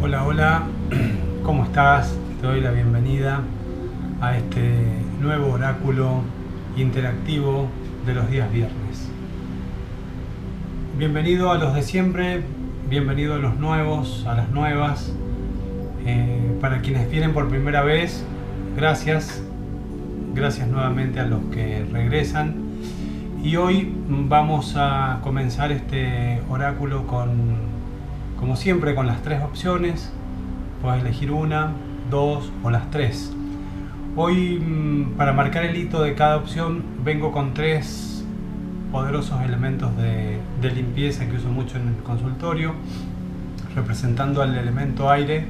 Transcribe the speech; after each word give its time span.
Hola, 0.00 0.24
hola, 0.24 0.62
¿cómo 1.42 1.64
estás? 1.64 2.16
Te 2.40 2.46
doy 2.46 2.60
la 2.60 2.70
bienvenida 2.70 3.42
a 4.20 4.36
este 4.36 4.70
nuevo 5.20 5.52
oráculo 5.52 6.22
interactivo 6.76 7.66
de 8.06 8.14
los 8.14 8.30
días 8.30 8.50
viernes. 8.52 9.08
Bienvenido 10.96 11.50
a 11.50 11.58
los 11.58 11.74
de 11.74 11.82
siempre, 11.82 12.42
bienvenido 12.88 13.34
a 13.34 13.38
los 13.38 13.56
nuevos, 13.56 14.24
a 14.28 14.34
las 14.34 14.50
nuevas. 14.50 15.12
Eh, 16.06 16.56
para 16.60 16.80
quienes 16.80 17.10
vienen 17.10 17.32
por 17.32 17.48
primera 17.48 17.82
vez, 17.82 18.24
gracias. 18.76 19.42
Gracias 20.32 20.68
nuevamente 20.68 21.18
a 21.18 21.26
los 21.26 21.40
que 21.46 21.84
regresan. 21.90 22.54
Y 23.42 23.56
hoy 23.56 23.92
vamos 24.08 24.74
a 24.76 25.18
comenzar 25.24 25.72
este 25.72 26.40
oráculo 26.48 27.04
con 27.08 27.67
como 28.38 28.56
siempre 28.56 28.94
con 28.94 29.06
las 29.06 29.22
tres 29.22 29.42
opciones, 29.42 30.10
puedes 30.80 31.02
elegir 31.02 31.32
una, 31.32 31.72
dos 32.10 32.50
o 32.62 32.70
las 32.70 32.90
tres. 32.90 33.32
Hoy 34.16 34.58
mm, 34.58 35.16
para 35.16 35.32
marcar 35.32 35.64
el 35.64 35.76
hito 35.76 36.02
de 36.02 36.14
cada 36.14 36.36
opción 36.36 36.82
vengo 37.04 37.32
con 37.32 37.54
tres 37.54 38.24
poderosos 38.92 39.42
elementos 39.42 39.90
de, 39.96 40.38
limpieza 40.74 41.26
que 41.26 41.36
uso 41.36 41.48
mucho 41.48 41.76
en 41.76 41.88
el 41.88 41.96
consultorio, 41.96 42.74
representando 43.74 44.42
al 44.42 44.56
elemento 44.56 45.10
aire, 45.10 45.46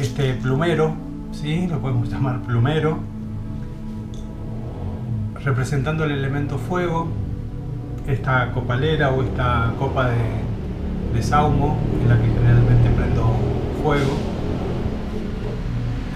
este 0.00 0.34
plumero, 0.34 0.94
¿sí? 1.32 1.66
lo 1.66 1.80
podemos 1.80 2.08
llamar 2.08 2.40
plumero, 2.42 2.98
representando 5.44 6.04
el 6.04 6.12
elemento 6.12 6.58
fuego, 6.58 7.08
esta 8.08 8.50
copalera 8.52 9.10
o 9.10 9.22
esta 9.22 9.72
copa 9.78 10.08
de, 10.08 10.16
de 11.14 11.22
saumo 11.22 11.78
en 12.02 12.08
la 12.08 12.16
que 12.16 12.26
generalmente 12.26 12.90
prendo 12.90 13.36
fuego. 13.82 14.16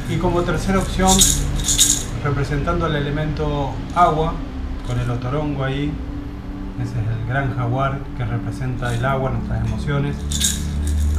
Y 0.08 0.17
como 0.17 0.42
tercera 0.42 0.78
opción, 0.78 1.12
representando 2.25 2.86
el 2.86 2.97
elemento 2.97 3.72
agua, 3.94 4.34
con 4.86 4.98
el 4.98 5.11
otorongo 5.11 5.64
ahí, 5.64 5.92
ese 6.80 6.92
es 6.92 7.20
el 7.20 7.27
gran 7.28 7.55
jaguar 7.55 7.98
que 8.17 8.24
representa 8.24 8.95
el 8.95 9.05
agua, 9.05 9.30
nuestras 9.30 9.64
emociones. 9.67 10.17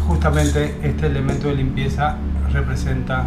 Justamente 0.08 0.78
este 0.84 1.08
elemento 1.08 1.48
de 1.48 1.56
limpieza 1.56 2.18
representa 2.52 3.26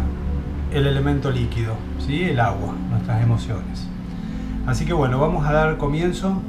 el 0.71 0.85
elemento 0.85 1.31
líquido, 1.31 1.75
¿sí? 2.05 2.23
el 2.23 2.39
agua, 2.39 2.75
nuestras 2.89 3.23
emociones. 3.23 3.87
Así 4.67 4.85
que 4.85 4.93
bueno, 4.93 5.19
vamos 5.19 5.45
a 5.45 5.53
dar 5.53 5.77
comienzo 5.77 6.41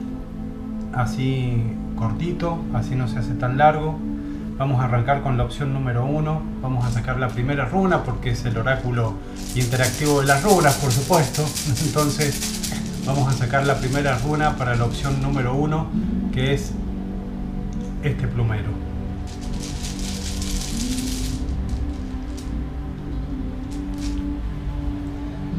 así 0.94 1.62
cortito, 1.96 2.58
así 2.74 2.94
no 2.94 3.08
se 3.08 3.18
hace 3.18 3.34
tan 3.34 3.58
largo. 3.58 3.98
Vamos 4.58 4.80
a 4.80 4.84
arrancar 4.84 5.22
con 5.22 5.36
la 5.36 5.44
opción 5.44 5.72
número 5.72 6.04
uno. 6.04 6.42
Vamos 6.60 6.84
a 6.84 6.90
sacar 6.90 7.18
la 7.18 7.28
primera 7.28 7.66
runa 7.66 8.02
porque 8.02 8.30
es 8.30 8.44
el 8.44 8.56
oráculo 8.58 9.14
interactivo 9.54 10.20
de 10.20 10.26
las 10.26 10.42
runas, 10.42 10.74
por 10.76 10.90
supuesto. 10.90 11.44
Entonces 11.86 12.60
vamos 13.06 13.32
a 13.32 13.36
sacar 13.36 13.66
la 13.66 13.76
primera 13.78 14.18
runa 14.18 14.56
para 14.56 14.74
la 14.74 14.84
opción 14.84 15.22
número 15.22 15.54
uno, 15.54 15.86
que 16.32 16.54
es 16.54 16.72
este 18.02 18.26
plumero. 18.26 18.70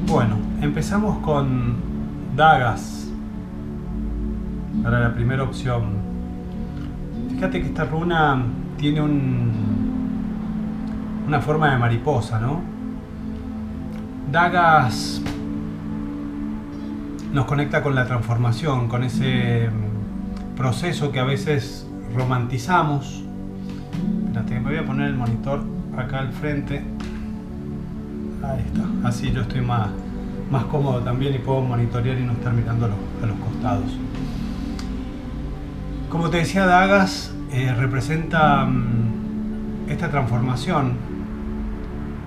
Bueno, 0.07 0.37
empezamos 0.61 1.19
con 1.19 1.77
dagas 2.35 2.98
para 4.83 4.99
la 4.99 5.13
primera 5.13 5.43
opción. 5.43 6.09
Fíjate 7.29 7.61
que 7.61 7.67
esta 7.67 7.85
runa 7.85 8.43
tiene 8.77 9.01
un, 9.01 9.51
una 11.27 11.41
forma 11.41 11.71
de 11.71 11.77
mariposa, 11.77 12.39
¿no? 12.39 12.61
Dagas 14.31 15.21
nos 17.33 17.45
conecta 17.45 17.83
con 17.83 17.93
la 17.95 18.05
transformación, 18.05 18.87
con 18.87 19.03
ese 19.03 19.69
proceso 20.57 21.11
que 21.11 21.19
a 21.19 21.23
veces 21.23 21.87
romantizamos. 22.15 23.23
Espérate, 24.25 24.59
me 24.59 24.69
voy 24.69 24.77
a 24.77 24.85
poner 24.85 25.09
el 25.09 25.15
monitor 25.15 25.63
acá 25.97 26.19
al 26.19 26.31
frente. 26.31 26.83
Ahí 28.43 28.63
está, 28.65 29.07
así 29.07 29.31
yo 29.31 29.41
estoy 29.41 29.61
más, 29.61 29.89
más 30.51 30.63
cómodo 30.65 31.01
también 31.01 31.35
y 31.35 31.39
puedo 31.39 31.61
monitorear 31.61 32.17
y 32.17 32.23
no 32.23 32.31
estar 32.33 32.53
mirando 32.53 32.85
a 32.85 33.25
los 33.25 33.37
costados. 33.37 33.97
Como 36.09 36.31
te 36.31 36.37
decía, 36.37 36.65
Dagas 36.65 37.31
eh, 37.51 37.71
representa 37.77 38.65
mm, 38.65 39.89
esta 39.89 40.09
transformación, 40.09 40.93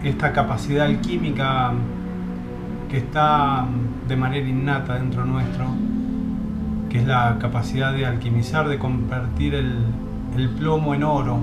esta 0.04 0.32
capacidad 0.32 0.87
alquímica 0.87 1.72
que 2.88 2.98
está 2.98 3.62
mm, 3.62 4.06
de 4.06 4.16
manera 4.16 4.48
innata 4.48 4.94
dentro 4.94 5.25
nuestro, 5.25 5.66
que 6.91 7.00
es 7.00 7.06
la 7.09 7.38
capacidad 7.41 7.92
de 7.92 8.06
alquimizar, 8.06 8.69
de 8.69 8.78
convertir 8.78 9.56
el, 9.56 10.48
plomo 10.60 10.94
en 10.94 11.03
oro. 11.03 11.41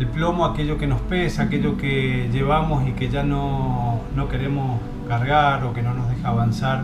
El 0.00 0.08
plomo, 0.08 0.44
aquello 0.44 0.76
que 0.76 0.88
nos 0.88 1.00
pesa, 1.02 1.44
aquello 1.44 1.76
que 1.76 2.28
llevamos 2.32 2.88
y 2.88 2.92
que 2.92 3.10
ya 3.10 3.22
no, 3.22 4.00
no 4.16 4.28
queremos 4.28 4.80
cargar 5.06 5.62
o 5.62 5.72
que 5.72 5.82
no 5.82 5.94
nos 5.94 6.08
deja 6.08 6.30
avanzar 6.30 6.82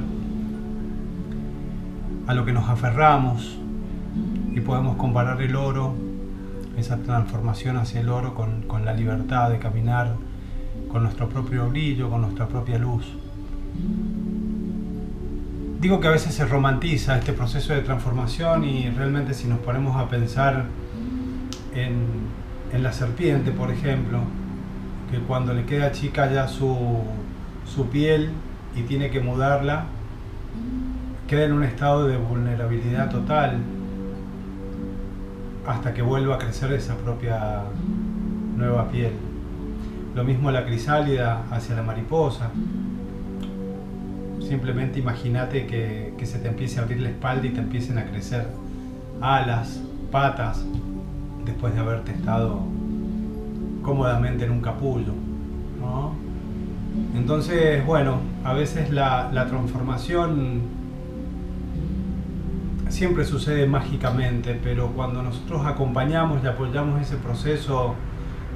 a 2.30 2.34
lo 2.34 2.44
que 2.44 2.52
nos 2.52 2.68
aferramos 2.68 3.58
y 4.54 4.60
podemos 4.60 4.96
comparar 4.96 5.42
el 5.42 5.56
oro, 5.56 5.94
esa 6.76 6.98
transformación 6.98 7.76
hacia 7.76 8.00
el 8.00 8.08
oro 8.08 8.34
con, 8.34 8.84
la 8.84 8.92
libertad 8.92 9.50
de 9.50 9.58
caminar 9.58 10.14
con 10.92 11.02
nuestro 11.02 11.28
propio 11.28 11.68
brillo, 11.68 12.08
con 12.08 12.20
nuestra 12.20 12.46
propia 12.46 12.78
luz. 12.78 13.04
Digo 15.80 15.98
que 15.98 16.06
a 16.06 16.12
veces 16.12 16.32
se 16.32 16.46
romantiza 16.46 17.18
este 17.18 17.32
proceso 17.32 17.72
de 17.72 17.80
transformación 17.80 18.62
y 18.62 18.88
realmente 18.90 19.34
si 19.34 19.48
nos 19.48 19.58
ponemos 19.58 19.96
a 19.96 20.08
pensar 20.08 20.66
en, 21.74 22.06
en 22.72 22.82
la 22.84 22.92
serpiente, 22.92 23.50
por 23.50 23.72
ejemplo, 23.72 24.20
que 25.10 25.18
cuando 25.18 25.52
le 25.52 25.64
queda 25.64 25.90
chica 25.90 26.30
ya 26.30 26.46
su, 26.46 26.76
su 27.64 27.88
piel 27.88 28.30
y 28.76 28.82
tiene 28.82 29.10
que 29.10 29.18
mudarla, 29.18 29.86
queda 31.30 31.44
en 31.44 31.52
un 31.52 31.62
estado 31.62 32.08
de 32.08 32.16
vulnerabilidad 32.16 33.08
total 33.08 33.58
hasta 35.64 35.94
que 35.94 36.02
vuelva 36.02 36.34
a 36.34 36.38
crecer 36.38 36.72
esa 36.72 36.96
propia 36.96 37.60
nueva 38.56 38.88
piel. 38.88 39.12
Lo 40.16 40.24
mismo 40.24 40.50
la 40.50 40.66
crisálida 40.66 41.44
hacia 41.52 41.76
la 41.76 41.84
mariposa. 41.84 42.50
Simplemente 44.40 44.98
imagínate 44.98 45.68
que, 45.68 46.26
se 46.26 46.40
te 46.40 46.48
empiece 46.48 46.80
a 46.80 46.82
abrir 46.82 47.00
la 47.00 47.10
espalda 47.10 47.46
y 47.46 47.50
te 47.50 47.60
empiecen 47.60 47.98
a 47.98 48.06
crecer 48.06 48.48
alas, 49.20 49.80
patas, 50.10 50.64
después 51.44 51.72
de 51.74 51.78
haberte 51.78 52.10
estado 52.10 52.58
cómodamente 53.82 54.46
en 54.46 54.50
un 54.50 54.60
capullo. 54.62 55.12
Entonces, 57.14 57.86
bueno, 57.86 58.16
a 58.42 58.52
veces 58.52 58.90
la 58.90 59.46
transformación 59.48 60.79
siempre 62.90 63.24
sucede 63.24 63.66
mágicamente, 63.66 64.58
pero 64.62 64.88
cuando 64.88 65.22
nosotros 65.22 65.64
acompañamos 65.64 66.42
y 66.42 66.46
apoyamos 66.46 67.00
ese 67.00 67.16
proceso 67.16 67.94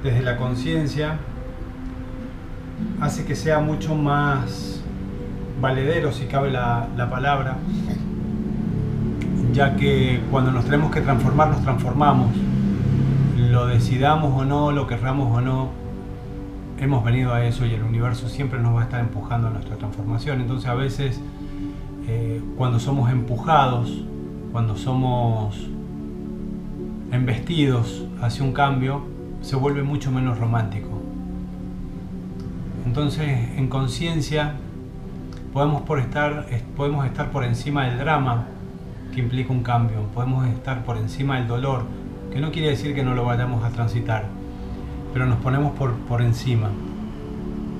desde 0.02 0.22
la 0.22 0.36
conciencia, 0.36 1.18
hace 3.00 3.24
que 3.24 3.36
sea 3.36 3.60
mucho 3.60 3.94
más 3.94 4.82
valedero, 5.60 6.12
si 6.12 6.26
cabe 6.26 6.50
la, 6.50 6.88
la, 6.96 7.08
palabra, 7.08 7.56
ya 9.52 9.76
que 9.76 10.20
cuando 10.30 10.50
nos 10.50 10.64
tenemos 10.64 10.90
que 10.92 11.00
transformar, 11.00 11.48
nos 11.48 11.62
transformamos. 11.62 12.34
Lo 13.38 13.66
decidamos 13.66 14.38
o 14.40 14.44
no, 14.44 14.72
lo 14.72 14.86
querramos 14.86 15.34
o 15.36 15.40
no, 15.40 15.70
hemos 16.80 17.04
venido 17.04 17.32
a 17.32 17.44
eso 17.44 17.64
y 17.64 17.72
el 17.72 17.82
universo 17.82 18.28
siempre 18.28 18.58
nos 18.58 18.74
va 18.74 18.80
a 18.80 18.84
estar 18.84 19.00
empujando 19.00 19.48
a 19.48 19.50
nuestra 19.50 19.76
transformación. 19.76 20.40
Entonces 20.40 20.68
a 20.68 20.74
veces 20.74 21.20
eh, 22.08 22.42
cuando 22.56 22.80
somos 22.80 23.10
empujados 23.10 24.04
cuando 24.54 24.76
somos 24.76 25.66
embestidos 27.10 28.04
hacia 28.22 28.44
un 28.44 28.52
cambio, 28.52 29.02
se 29.42 29.56
vuelve 29.56 29.82
mucho 29.82 30.12
menos 30.12 30.38
romántico. 30.38 30.90
Entonces, 32.86 33.26
en 33.56 33.66
conciencia, 33.66 34.52
podemos, 35.52 35.82
estar, 35.98 36.46
podemos 36.76 37.04
estar 37.04 37.32
por 37.32 37.42
encima 37.42 37.86
del 37.86 37.98
drama 37.98 38.46
que 39.12 39.22
implica 39.22 39.52
un 39.52 39.64
cambio, 39.64 40.02
podemos 40.14 40.46
estar 40.46 40.84
por 40.84 40.98
encima 40.98 41.38
del 41.38 41.48
dolor, 41.48 41.82
que 42.32 42.38
no 42.38 42.52
quiere 42.52 42.68
decir 42.68 42.94
que 42.94 43.02
no 43.02 43.16
lo 43.16 43.24
vayamos 43.24 43.64
a 43.64 43.70
transitar, 43.70 44.26
pero 45.12 45.26
nos 45.26 45.38
ponemos 45.40 45.72
por, 45.72 45.94
por 45.94 46.22
encima. 46.22 46.70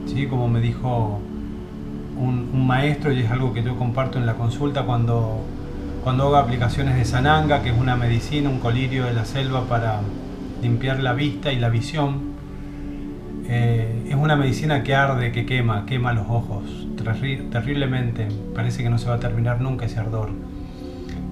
¿Sí? 0.06 0.26
Como 0.26 0.49
me 0.49 0.61
dijo 0.61 1.21
un 2.19 2.67
maestro, 2.67 3.12
y 3.12 3.21
es 3.21 3.31
algo 3.31 3.53
que 3.53 3.62
yo 3.62 3.76
comparto 3.76 4.19
en 4.19 4.26
la 4.26 4.35
consulta, 4.35 4.82
cuando 4.82 5.44
cuando 6.04 6.24
hago 6.24 6.36
aplicaciones 6.36 6.96
de 6.96 7.04
sananga, 7.06 7.62
que 7.62 7.70
es 7.70 7.78
una 7.78 7.96
medicina, 7.96 8.50
un 8.50 8.60
colirio 8.60 9.06
de 9.06 9.14
la 9.14 9.24
selva 9.24 9.64
para 9.64 10.00
limpiar 10.62 11.00
la 11.00 11.14
vista 11.14 11.50
y 11.50 11.56
la 11.58 11.70
visión. 11.70 12.34
Eh, 13.48 14.08
es 14.10 14.14
una 14.14 14.36
medicina 14.36 14.82
que 14.82 14.94
arde, 14.94 15.32
que 15.32 15.46
quema, 15.46 15.86
quema 15.86 16.12
los 16.12 16.28
ojos 16.28 16.84
terriblemente. 17.50 18.28
Parece 18.54 18.82
que 18.82 18.90
no 18.90 18.98
se 18.98 19.08
va 19.08 19.14
a 19.14 19.20
terminar 19.20 19.60
nunca 19.60 19.86
ese 19.86 19.98
ardor. 19.98 20.30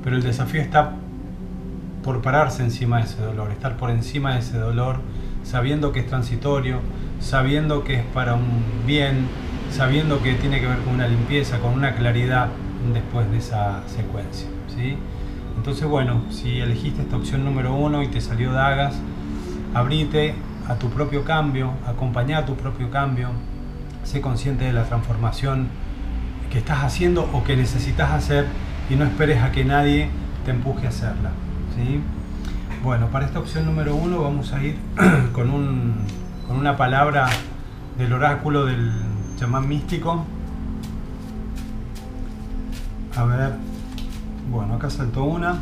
Pero 0.02 0.16
el 0.16 0.22
desafío 0.22 0.60
está 0.60 0.92
por 2.02 2.20
pararse 2.22 2.62
encima 2.62 2.98
de 2.98 3.04
ese 3.04 3.22
dolor, 3.22 3.50
estar 3.52 3.76
por 3.76 3.90
encima 3.90 4.32
de 4.32 4.40
ese 4.40 4.58
dolor, 4.58 5.00
sabiendo 5.44 5.92
que 5.92 6.00
es 6.00 6.06
transitorio, 6.06 6.80
sabiendo 7.20 7.84
que 7.84 7.94
es 7.96 8.04
para 8.06 8.34
un 8.34 8.64
bien, 8.86 9.28
sabiendo 9.70 10.22
que 10.22 10.34
tiene 10.34 10.60
que 10.60 10.66
ver 10.66 10.78
con 10.78 10.94
una 10.94 11.06
limpieza, 11.06 11.58
con 11.58 11.74
una 11.74 11.94
claridad 11.94 12.48
después 12.92 13.30
de 13.30 13.38
esa 13.38 13.82
secuencia. 13.86 14.48
Entonces, 15.56 15.86
bueno, 15.86 16.22
si 16.30 16.60
elegiste 16.60 17.02
esta 17.02 17.16
opción 17.16 17.44
número 17.44 17.74
uno 17.74 18.02
y 18.02 18.08
te 18.08 18.20
salió 18.20 18.52
dagas, 18.52 18.94
abrite 19.74 20.34
a 20.68 20.76
tu 20.76 20.88
propio 20.90 21.24
cambio, 21.24 21.72
acompaña 21.86 22.38
a 22.38 22.46
tu 22.46 22.56
propio 22.56 22.90
cambio, 22.90 23.30
sé 24.04 24.20
consciente 24.20 24.64
de 24.64 24.72
la 24.72 24.84
transformación 24.84 25.68
que 26.50 26.58
estás 26.58 26.84
haciendo 26.84 27.28
o 27.32 27.44
que 27.44 27.56
necesitas 27.56 28.10
hacer 28.10 28.46
y 28.90 28.96
no 28.96 29.04
esperes 29.04 29.42
a 29.42 29.52
que 29.52 29.64
nadie 29.64 30.10
te 30.44 30.50
empuje 30.50 30.86
a 30.86 30.90
hacerla. 30.90 31.30
¿sí? 31.76 32.00
Bueno, 32.82 33.08
para 33.08 33.26
esta 33.26 33.38
opción 33.38 33.64
número 33.64 33.94
uno 33.94 34.22
vamos 34.22 34.52
a 34.52 34.62
ir 34.62 34.76
con, 35.32 35.50
un, 35.50 35.94
con 36.46 36.56
una 36.56 36.76
palabra 36.76 37.28
del 37.96 38.12
oráculo 38.12 38.66
del 38.66 38.92
chamán 39.36 39.68
místico. 39.68 40.24
A 43.16 43.24
ver, 43.24 43.52
bueno, 44.50 44.74
acá 44.74 44.90
saltó 44.90 45.24
una. 45.24 45.58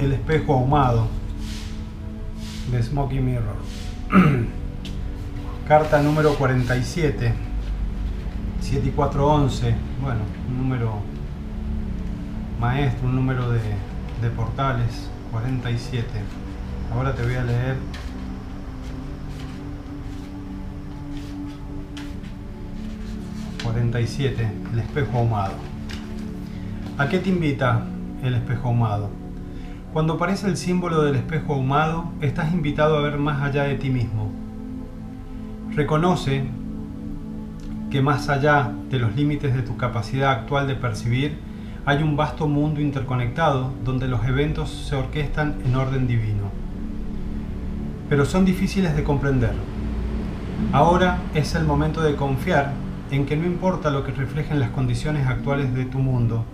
El 0.00 0.12
espejo 0.12 0.54
ahumado 0.54 1.08
de 2.70 2.82
Smoky 2.82 3.20
Mirror. 3.20 3.56
Carta 5.68 6.02
número 6.02 6.34
47. 6.34 7.32
7 8.60 8.88
y 8.88 8.90
4, 8.90 9.26
11. 9.26 9.74
Bueno, 10.02 10.20
un 10.48 10.58
número 10.58 10.92
maestro, 12.60 13.08
un 13.08 13.16
número 13.16 13.50
de, 13.50 13.60
de 14.22 14.30
portales. 14.30 15.08
47. 15.30 16.06
Ahora 16.92 17.14
te 17.14 17.22
voy 17.22 17.34
a 17.34 17.44
leer 17.44 17.76
...47... 23.64 24.72
El 24.72 24.78
espejo 24.78 25.18
ahumado. 25.18 25.54
¿A 26.98 27.08
qué 27.08 27.18
te 27.18 27.30
invita 27.30 27.86
el 28.26 28.34
espejo 28.34 28.68
ahumado? 28.68 29.10
Cuando 29.92 30.14
aparece 30.14 30.48
el 30.48 30.56
símbolo 30.56 31.02
del 31.02 31.14
espejo 31.14 31.54
ahumado, 31.54 32.12
estás 32.20 32.52
invitado 32.52 32.98
a 32.98 33.02
ver 33.02 33.18
más 33.18 33.42
allá 33.42 33.62
de 33.64 33.76
ti 33.76 33.90
mismo. 33.90 34.32
Reconoce 35.70 36.44
que 37.90 38.02
más 38.02 38.28
allá 38.28 38.72
de 38.90 38.98
los 38.98 39.14
límites 39.14 39.54
de 39.54 39.62
tu 39.62 39.76
capacidad 39.76 40.32
actual 40.32 40.66
de 40.66 40.74
percibir, 40.74 41.38
hay 41.86 42.02
un 42.02 42.16
vasto 42.16 42.48
mundo 42.48 42.80
interconectado 42.80 43.72
donde 43.84 44.08
los 44.08 44.24
eventos 44.24 44.70
se 44.70 44.96
orquestan 44.96 45.56
en 45.64 45.76
orden 45.76 46.08
divino. 46.08 46.50
Pero 48.08 48.24
son 48.24 48.44
difíciles 48.44 48.96
de 48.96 49.04
comprender. 49.04 49.52
Ahora 50.72 51.18
es 51.34 51.54
el 51.54 51.64
momento 51.64 52.02
de 52.02 52.16
confiar 52.16 52.72
en 53.10 53.26
que 53.26 53.36
no 53.36 53.46
importa 53.46 53.90
lo 53.90 54.02
que 54.02 54.12
reflejen 54.12 54.58
las 54.58 54.70
condiciones 54.70 55.26
actuales 55.26 55.72
de 55.74 55.84
tu 55.84 55.98
mundo, 55.98 56.44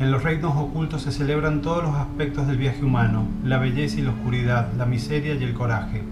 en 0.00 0.10
los 0.10 0.24
reinos 0.24 0.56
ocultos 0.56 1.02
se 1.02 1.12
celebran 1.12 1.62
todos 1.62 1.84
los 1.84 1.94
aspectos 1.94 2.46
del 2.48 2.56
viaje 2.56 2.84
humano, 2.84 3.26
la 3.44 3.58
belleza 3.58 4.00
y 4.00 4.02
la 4.02 4.10
oscuridad, 4.10 4.72
la 4.76 4.86
miseria 4.86 5.34
y 5.34 5.44
el 5.44 5.54
coraje. 5.54 6.02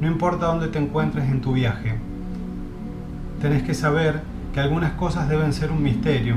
No 0.00 0.08
importa 0.08 0.46
dónde 0.46 0.68
te 0.68 0.78
encuentres 0.78 1.30
en 1.30 1.40
tu 1.40 1.54
viaje, 1.54 1.94
tenés 3.40 3.62
que 3.62 3.74
saber 3.74 4.20
que 4.52 4.60
algunas 4.60 4.92
cosas 4.92 5.28
deben 5.28 5.52
ser 5.52 5.72
un 5.72 5.82
misterio, 5.82 6.36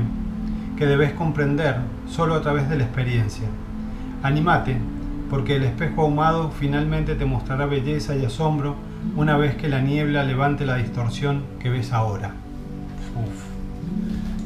que 0.76 0.86
debes 0.86 1.12
comprender 1.12 1.76
solo 2.08 2.34
a 2.34 2.40
través 2.40 2.68
de 2.68 2.78
la 2.78 2.84
experiencia. 2.84 3.48
Animate, 4.22 4.76
porque 5.28 5.56
el 5.56 5.64
espejo 5.64 6.02
ahumado 6.02 6.50
finalmente 6.50 7.14
te 7.14 7.26
mostrará 7.26 7.66
belleza 7.66 8.16
y 8.16 8.24
asombro 8.24 8.76
una 9.14 9.36
vez 9.36 9.56
que 9.56 9.68
la 9.68 9.80
niebla 9.80 10.24
levante 10.24 10.64
la 10.64 10.76
distorsión 10.76 11.42
que 11.60 11.68
ves 11.68 11.92
ahora. 11.92 12.32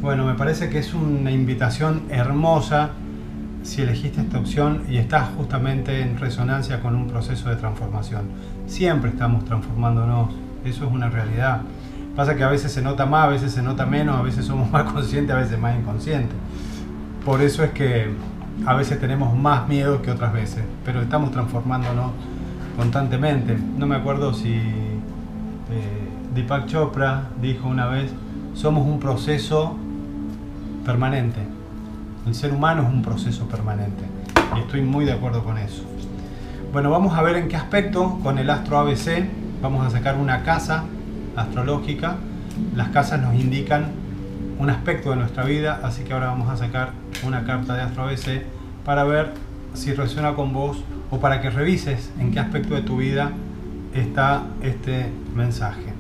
Bueno, 0.02 0.26
me 0.26 0.34
parece 0.34 0.68
que 0.68 0.80
es 0.80 0.94
una 0.94 1.30
invitación 1.30 2.02
hermosa 2.10 2.90
si 3.62 3.82
elegiste 3.82 4.20
esta 4.20 4.40
opción 4.40 4.82
y 4.90 4.96
estás 4.96 5.28
justamente 5.36 6.00
en 6.00 6.18
resonancia 6.18 6.80
con 6.80 6.96
un 6.96 7.06
proceso 7.06 7.48
de 7.48 7.54
transformación. 7.54 8.22
Siempre 8.66 9.10
estamos 9.10 9.44
transformándonos, 9.44 10.30
eso 10.64 10.86
es 10.86 10.92
una 10.92 11.08
realidad. 11.08 11.60
Pasa 12.16 12.34
que 12.34 12.42
a 12.42 12.48
veces 12.48 12.72
se 12.72 12.82
nota 12.82 13.06
más, 13.06 13.26
a 13.26 13.28
veces 13.28 13.52
se 13.52 13.62
nota 13.62 13.86
menos, 13.86 14.18
a 14.18 14.22
veces 14.22 14.44
somos 14.44 14.68
más 14.72 14.92
conscientes, 14.92 15.36
a 15.36 15.38
veces 15.38 15.56
más 15.56 15.78
inconscientes. 15.78 16.36
Por 17.24 17.40
eso 17.40 17.62
es 17.62 17.70
que 17.70 18.10
a 18.66 18.74
veces 18.74 18.98
tenemos 18.98 19.38
más 19.38 19.68
miedo 19.68 20.02
que 20.02 20.10
otras 20.10 20.32
veces, 20.32 20.64
pero 20.84 21.00
estamos 21.00 21.30
transformándonos 21.30 22.10
constantemente. 22.76 23.56
No 23.78 23.86
me 23.86 23.94
acuerdo 23.94 24.34
si 24.34 24.54
eh, 24.54 26.08
Deepak 26.34 26.66
Chopra 26.66 27.28
dijo 27.40 27.68
una 27.68 27.86
vez, 27.86 28.10
somos 28.54 28.84
un 28.84 28.98
proceso 28.98 29.78
permanente. 30.84 31.40
El 32.26 32.34
ser 32.34 32.52
humano 32.52 32.82
es 32.82 32.88
un 32.88 33.02
proceso 33.02 33.46
permanente 33.46 34.04
y 34.56 34.60
estoy 34.60 34.82
muy 34.82 35.04
de 35.04 35.12
acuerdo 35.12 35.42
con 35.44 35.58
eso. 35.58 35.84
Bueno, 36.72 36.90
vamos 36.90 37.16
a 37.16 37.22
ver 37.22 37.36
en 37.36 37.48
qué 37.48 37.56
aspecto 37.56 38.18
con 38.22 38.38
el 38.38 38.48
astro 38.48 38.78
ABC 38.78 39.26
vamos 39.62 39.86
a 39.86 39.90
sacar 39.90 40.16
una 40.16 40.42
casa 40.42 40.84
astrológica. 41.36 42.16
Las 42.74 42.88
casas 42.88 43.20
nos 43.20 43.34
indican 43.34 43.92
un 44.58 44.70
aspecto 44.70 45.10
de 45.10 45.16
nuestra 45.16 45.44
vida, 45.44 45.80
así 45.82 46.02
que 46.02 46.12
ahora 46.12 46.26
vamos 46.26 46.48
a 46.48 46.56
sacar 46.56 46.92
una 47.24 47.44
carta 47.44 47.74
de 47.74 47.82
astro 47.82 48.04
ABC 48.04 48.42
para 48.84 49.04
ver 49.04 49.32
si 49.74 49.94
resuena 49.94 50.34
con 50.34 50.52
vos 50.52 50.82
o 51.10 51.20
para 51.20 51.40
que 51.40 51.50
revises 51.50 52.10
en 52.18 52.32
qué 52.32 52.40
aspecto 52.40 52.74
de 52.74 52.82
tu 52.82 52.96
vida 52.96 53.30
está 53.94 54.42
este 54.62 55.10
mensaje. 55.34 55.92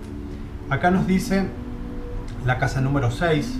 Acá 0.68 0.90
nos 0.90 1.06
dice 1.06 1.46
la 2.44 2.58
casa 2.58 2.80
número 2.80 3.10
6, 3.10 3.58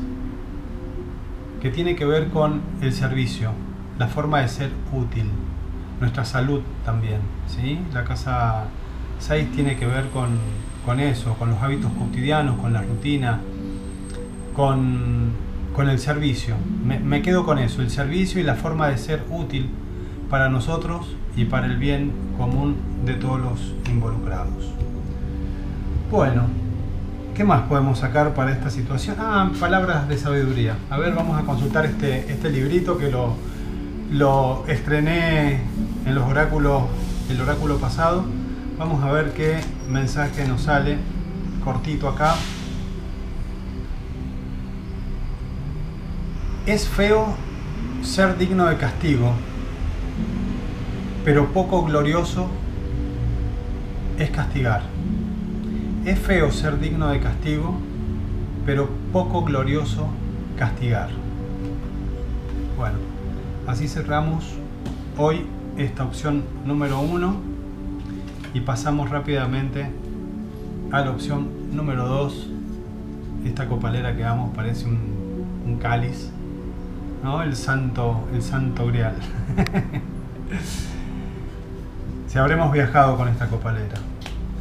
que 1.63 1.71
tiene 1.71 1.95
que 1.95 2.05
ver 2.05 2.29
con 2.31 2.61
el 2.81 2.93
servicio, 2.93 3.53
la 3.97 4.09
forma 4.09 4.41
de 4.41 4.49
ser 4.49 4.71
útil, 4.93 5.31
nuestra 6.01 6.25
salud 6.25 6.61
también. 6.85 7.21
¿sí? 7.47 7.79
La 7.95 8.03
casa 8.03 8.65
6 9.21 9.53
tiene 9.55 9.77
que 9.77 9.87
ver 9.87 10.07
con, 10.09 10.99
eso, 10.99 11.35
con 11.35 11.51
los 11.51 11.63
hábitos 11.63 11.93
cotidianos, 11.93 12.59
con 12.59 12.73
la 12.73 12.83
rutina, 12.83 13.39
con, 14.57 15.31
el 15.79 15.99
servicio. 16.01 16.57
Me, 16.85 16.99
me 16.99 17.23
quedo 17.23 17.45
con 17.45 17.61
eso, 17.61 17.81
el 17.81 17.91
servicio 17.91 18.41
y 18.41 18.43
la 18.43 18.57
forma 18.57 18.89
de 18.89 18.99
ser 18.99 19.25
útil 19.31 19.71
para 20.29 20.49
nosotros 20.49 21.15
y 21.37 21.45
para 21.45 21.67
el 21.67 21.77
bien 21.77 22.11
común 22.37 22.75
de 23.07 23.15
todos 23.15 23.41
los 23.41 23.73
involucrados. 23.89 24.73
Bueno, 26.11 26.43
¿Qué 27.35 27.45
más 27.45 27.63
podemos 27.63 28.01
sacar 28.01 28.35
para 28.35 28.53
esta 28.53 28.69
situación? 28.69 29.17
Ah, 29.19 29.51
palabras 29.59 30.07
de 30.07 30.19
sabiduría. 30.19 30.77
A 30.91 30.99
ver, 30.99 31.15
vamos 31.15 31.41
a 31.41 31.47
consultar 31.47 31.87
este, 31.87 32.31
este 32.31 32.51
librito 32.51 32.99
que 32.99 33.11
lo, 33.11 33.37
lo 34.11 34.67
estrené 34.69 35.63
en 36.05 36.15
los 36.15 36.29
oráculos, 36.29 36.83
el 37.31 37.41
oráculo 37.41 37.79
pasado. 37.79 38.27
Vamos 38.79 39.03
a 39.03 39.11
ver 39.11 39.33
qué 39.33 39.61
mensaje 39.89 40.47
nos 40.47 40.63
sale 40.63 40.99
cortito 41.65 42.07
acá. 42.07 42.35
Es 46.67 46.87
feo 46.87 47.35
ser 48.03 48.37
digno 48.37 48.67
de 48.67 48.77
castigo, 48.77 49.33
pero 51.25 51.51
poco 51.51 51.83
glorioso 51.83 52.47
es 54.19 54.29
castigar. 54.29 54.83
Es 56.05 56.19
feo 56.19 56.51
ser 56.51 56.81
digno 56.81 57.11
de 57.11 57.21
castigo, 57.21 57.77
pero 58.67 58.89
poco 59.13 59.45
glorioso 59.45 60.09
castigar. 60.59 61.11
Bueno, 62.77 62.97
así 63.69 63.87
cerramos 63.87 64.53
hoy 65.17 65.47
esta 65.77 66.03
opción 66.03 66.43
número 66.67 66.99
uno 66.99 67.37
y 68.53 68.63
pasamos 68.63 69.11
rápidamente 69.11 69.93
a 70.91 71.03
la 71.03 71.13
opción 71.13 71.47
número 71.71 72.09
dos. 72.09 72.49
Esta 73.45 73.69
copalera 73.69 74.17
que 74.17 74.25
vamos 74.25 74.53
parece 74.57 74.87
un, 74.87 75.79
cáliz, 75.81 76.33
¿no? 77.23 77.45
El 77.45 77.55
santo, 77.55 78.27
el 78.35 78.43
santo 78.43 78.89
grial. 78.89 79.15
si 82.27 82.39
habremos 82.39 82.73
viajado 82.73 83.17
con 83.17 83.29
esta 83.29 83.47
copalera. 83.47 83.99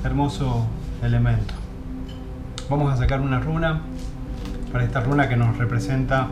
Hermoso 0.03 0.67
elemento. 1.03 1.53
Vamos 2.69 2.93
a 2.93 2.97
sacar 2.97 3.21
una 3.21 3.39
runa 3.39 3.81
para 4.71 4.85
esta 4.85 5.01
runa 5.01 5.27
que 5.27 5.35
nos 5.35 5.57
representa 5.57 6.29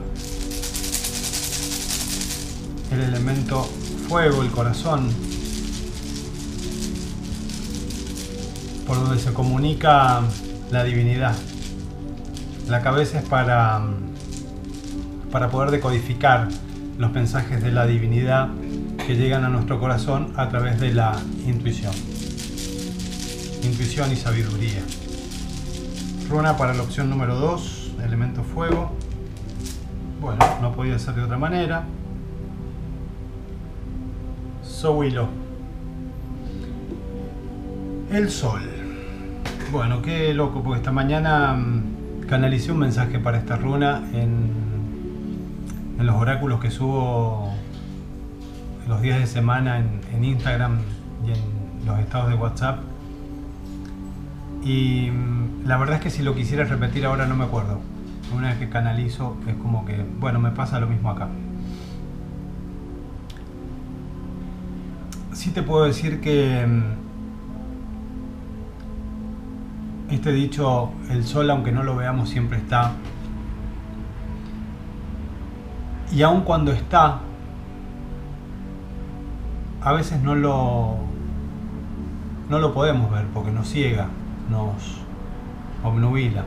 el 2.91 3.01
elemento 3.01 3.63
fuego, 4.07 4.41
el 4.41 4.49
corazón, 4.49 5.09
por 8.87 8.97
donde 8.97 9.19
se 9.19 9.33
comunica 9.33 10.21
la 10.71 10.83
divinidad. 10.83 11.35
La 12.67 12.81
cabeza 12.81 13.19
es 13.19 13.25
para, 13.25 13.81
para 15.31 15.49
poder 15.49 15.71
decodificar 15.71 16.47
los 16.97 17.11
mensajes 17.11 17.61
de 17.61 17.71
la 17.71 17.85
divinidad 17.85 18.49
que 19.05 19.15
llegan 19.15 19.43
a 19.43 19.49
nuestro 19.49 19.79
corazón 19.79 20.33
a 20.35 20.49
través 20.49 20.79
de 20.79 20.93
la 20.93 21.15
intuición. 21.45 22.18
Intuición 23.63 24.11
y 24.11 24.15
sabiduría. 24.15 24.81
Runa 26.29 26.55
para 26.55 26.73
la 26.73 26.83
opción 26.83 27.09
número 27.09 27.35
2, 27.35 27.95
elemento 28.05 28.43
fuego. 28.43 28.91
Bueno, 30.21 30.39
no 30.61 30.71
podía 30.71 30.97
ser 30.97 31.15
de 31.15 31.23
otra 31.23 31.37
manera. 31.37 31.83
Sowilo. 34.63 35.27
El 38.11 38.29
sol. 38.29 38.61
Bueno, 39.71 40.01
qué 40.01 40.33
loco, 40.33 40.63
porque 40.63 40.79
esta 40.79 40.91
mañana 40.91 41.53
mm, 41.53 42.21
canalicé 42.27 42.71
un 42.71 42.79
mensaje 42.79 43.19
para 43.19 43.37
esta 43.37 43.57
runa 43.57 44.01
en, 44.13 44.51
en 45.99 46.05
los 46.05 46.15
oráculos 46.15 46.59
que 46.59 46.71
subo 46.71 47.53
los 48.87 49.01
días 49.01 49.19
de 49.19 49.27
semana 49.27 49.79
en, 49.79 50.01
en 50.13 50.23
Instagram 50.23 50.79
y 51.27 51.31
en 51.31 51.85
los 51.85 51.99
estados 51.99 52.29
de 52.29 52.35
WhatsApp. 52.35 52.88
Y 54.63 55.09
mm, 55.11 55.67
la 55.67 55.77
verdad 55.77 55.97
es 55.97 56.01
que 56.01 56.09
si 56.09 56.23
lo 56.23 56.35
quisiera 56.35 56.65
repetir 56.65 57.05
ahora 57.05 57.25
no 57.25 57.35
me 57.35 57.45
acuerdo. 57.45 57.79
Una 58.35 58.49
vez 58.49 58.59
que 58.59 58.69
canalizo 58.69 59.37
es 59.47 59.55
como 59.55 59.85
que, 59.85 60.05
bueno, 60.19 60.39
me 60.39 60.51
pasa 60.51 60.79
lo 60.79 60.87
mismo 60.87 61.09
acá. 61.09 61.29
Sí 65.33 65.51
te 65.51 65.63
puedo 65.63 65.85
decir 65.85 66.21
que 66.21 66.65
mm, 66.67 67.09
Este 70.11 70.31
dicho, 70.31 70.89
el 71.11 71.23
sol 71.23 71.51
aunque 71.51 71.71
no 71.71 71.83
lo 71.83 71.95
veamos 71.95 72.29
siempre 72.29 72.57
está. 72.57 72.93
Y 76.11 76.23
aun 76.23 76.41
cuando 76.41 76.71
está, 76.71 77.19
a 79.81 79.93
veces 79.93 80.19
no 80.23 80.33
lo, 80.33 80.95
no 82.49 82.57
lo 82.57 82.73
podemos 82.73 83.11
ver 83.11 83.27
porque 83.27 83.51
nos 83.51 83.69
ciega, 83.69 84.07
nos 84.49 85.01
obnubila. 85.83 86.45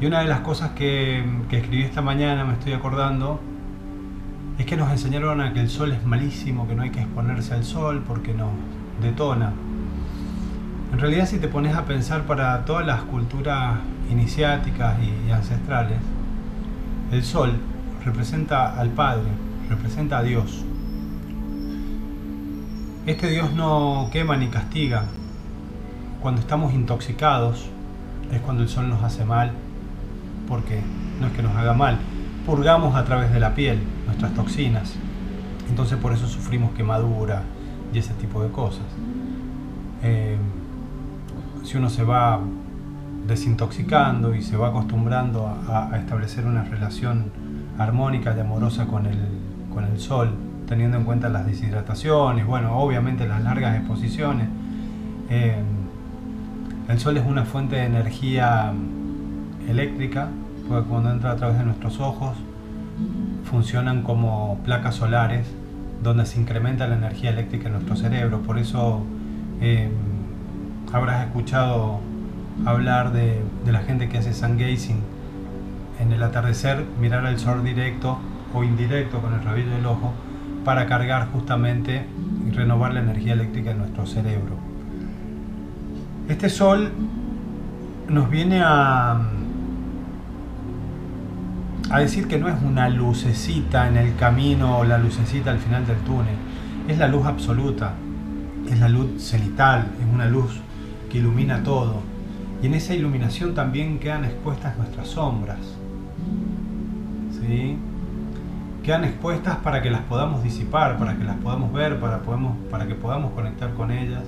Y 0.00 0.06
una 0.06 0.20
de 0.20 0.26
las 0.26 0.40
cosas 0.40 0.70
que, 0.70 1.24
que 1.48 1.58
escribí 1.58 1.82
esta 1.82 2.02
mañana, 2.02 2.44
me 2.44 2.54
estoy 2.54 2.72
acordando, 2.72 3.40
es 4.58 4.66
que 4.66 4.76
nos 4.76 4.90
enseñaron 4.90 5.40
a 5.40 5.52
que 5.52 5.60
el 5.60 5.70
sol 5.70 5.92
es 5.92 6.04
malísimo, 6.04 6.68
que 6.68 6.74
no 6.74 6.82
hay 6.82 6.90
que 6.90 7.00
exponerse 7.00 7.54
al 7.54 7.64
sol 7.64 8.04
porque 8.06 8.34
nos 8.34 8.50
detona. 9.02 9.52
En 10.92 11.00
realidad 11.00 11.26
si 11.26 11.38
te 11.38 11.48
pones 11.48 11.74
a 11.74 11.86
pensar 11.86 12.22
para 12.22 12.64
todas 12.64 12.86
las 12.86 13.02
culturas 13.02 13.78
iniciáticas 14.10 14.96
y, 15.02 15.30
ancestrales, 15.32 15.98
el 17.10 17.24
sol 17.24 17.52
representa 18.04 18.78
al 18.78 18.90
Padre, 18.90 19.26
representa 19.68 20.18
a 20.18 20.22
Dios. 20.22 20.64
Este 23.06 23.28
Dios 23.28 23.52
no 23.54 24.08
quema 24.12 24.36
ni 24.36 24.46
castiga. 24.46 25.06
Cuando 26.24 26.40
estamos 26.40 26.72
intoxicados 26.72 27.66
es 28.32 28.40
cuando 28.40 28.62
el 28.62 28.70
sol 28.70 28.88
nos 28.88 29.02
hace 29.02 29.26
mal, 29.26 29.50
porque 30.48 30.80
no 31.20 31.26
es 31.26 31.34
que 31.34 31.42
nos 31.42 31.54
haga 31.54 31.74
mal, 31.74 31.98
purgamos 32.46 32.96
a 32.96 33.04
través 33.04 33.30
de 33.30 33.40
la 33.40 33.54
piel 33.54 33.78
nuestras 34.06 34.32
toxinas. 34.32 34.94
Entonces 35.68 35.98
por 35.98 36.14
eso 36.14 36.26
sufrimos 36.26 36.70
quemadura 36.70 37.42
y 37.92 37.98
ese 37.98 38.14
tipo 38.14 38.42
de 38.42 38.48
cosas. 38.48 38.86
Eh, 40.02 40.38
si 41.62 41.76
uno 41.76 41.90
se 41.90 42.04
va 42.04 42.40
desintoxicando 43.26 44.34
y 44.34 44.40
se 44.40 44.56
va 44.56 44.68
acostumbrando 44.68 45.46
a, 45.46 45.90
establecer 45.98 46.46
una 46.46 46.64
relación 46.64 47.32
armónica 47.76 48.34
y 48.34 48.40
amorosa 48.40 48.86
con 48.86 49.04
el, 49.04 49.18
con 49.74 49.84
el 49.84 50.00
sol, 50.00 50.30
teniendo 50.66 50.96
en 50.96 51.04
cuenta 51.04 51.28
las 51.28 51.44
deshidrataciones, 51.44 52.46
bueno, 52.46 52.78
obviamente 52.78 53.28
las 53.28 53.42
largas 53.42 53.76
exposiciones. 53.76 54.48
Eh, 55.28 55.62
el 56.88 56.98
sol 56.98 57.16
es 57.16 57.26
una 57.26 57.44
fuente 57.44 57.76
de 57.76 57.84
energía 57.84 58.72
eléctrica, 59.68 60.28
porque 60.68 60.88
cuando 60.88 61.10
entra 61.10 61.32
a 61.32 61.36
través 61.36 61.58
de 61.58 61.64
nuestros 61.64 62.00
ojos 62.00 62.36
funcionan 63.44 64.02
como 64.02 64.58
placas 64.64 64.96
solares 64.96 65.46
donde 66.02 66.26
se 66.26 66.40
incrementa 66.40 66.86
la 66.86 66.96
energía 66.96 67.30
eléctrica 67.30 67.66
en 67.66 67.74
nuestro 67.74 67.96
cerebro. 67.96 68.42
Por 68.42 68.58
eso 68.58 69.02
eh, 69.60 69.88
habrás 70.92 71.26
escuchado 71.26 72.00
hablar 72.66 73.12
de, 73.12 73.42
la 73.66 73.80
gente 73.80 74.08
que 74.08 74.18
hace 74.18 74.32
sun 74.32 74.58
gazing 74.58 75.00
en 76.00 76.12
el 76.12 76.22
atardecer, 76.22 76.84
mirar 77.00 77.24
al 77.26 77.38
sol 77.38 77.64
directo 77.64 78.18
o 78.52 78.62
indirecto 78.62 79.20
con 79.20 79.32
el 79.32 79.42
rabillo 79.42 79.70
del 79.70 79.86
ojo 79.86 80.12
para 80.64 80.86
cargar 80.86 81.28
justamente 81.32 82.06
y 82.46 82.50
renovar 82.50 82.94
la 82.94 83.00
energía 83.00 83.32
eléctrica 83.32 83.70
en 83.70 83.78
nuestro 83.78 84.06
cerebro. 84.06 84.63
Este 86.28 86.48
sol 86.48 86.90
nos 88.08 88.30
viene 88.30 88.60
a, 88.62 89.20
decir 91.98 92.26
que 92.26 92.38
no 92.38 92.48
es 92.48 92.60
una 92.62 92.88
lucecita 92.88 93.88
en 93.88 93.96
el 93.96 94.16
camino 94.16 94.78
o 94.78 94.84
la 94.84 94.98
lucecita 94.98 95.50
al 95.50 95.58
final 95.58 95.86
del 95.86 95.98
túnel, 95.98 96.34
es 96.88 96.98
la 96.98 97.08
luz 97.08 97.24
absoluta, 97.26 97.92
es 98.70 98.78
la 98.80 98.88
luz 98.88 99.22
cenital, 99.22 99.86
es 100.00 100.12
una 100.12 100.26
luz 100.26 100.60
ilumina 101.18 101.62
todo. 101.62 102.00
Y 102.62 102.66
en 102.66 102.74
esa 102.74 102.94
iluminación 102.94 103.54
también 103.54 103.98
quedan 103.98 104.24
expuestas 104.24 104.76
nuestras 104.76 105.08
sombras. 105.08 105.58
¿sí? 107.40 107.76
Quedan 108.82 109.04
expuestas 109.04 109.56
para 109.56 109.82
que 109.82 109.90
las 109.90 110.02
podamos 110.02 110.42
disipar, 110.42 110.98
para 110.98 111.16
que 111.16 111.24
las 111.24 111.36
podamos 111.36 111.72
ver, 111.72 112.00
para, 112.00 112.20
podemos, 112.20 112.56
para 112.70 112.86
que 112.86 112.94
podamos 112.94 113.32
conectar 113.32 113.72
con 113.74 113.90
ellas 113.90 114.22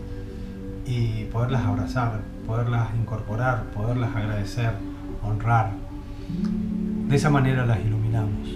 y 0.87 1.25
poderlas 1.33 1.65
abrazar, 1.67 2.21
poderlas 2.47 2.89
incorporar, 3.01 3.65
poderlas 3.75 4.15
agradecer, 4.15 4.73
honrar. 5.23 5.73
De 7.09 7.17
esa 7.17 7.31
manera 7.31 7.67
las 7.67 7.81
iluminamos. 7.81 8.49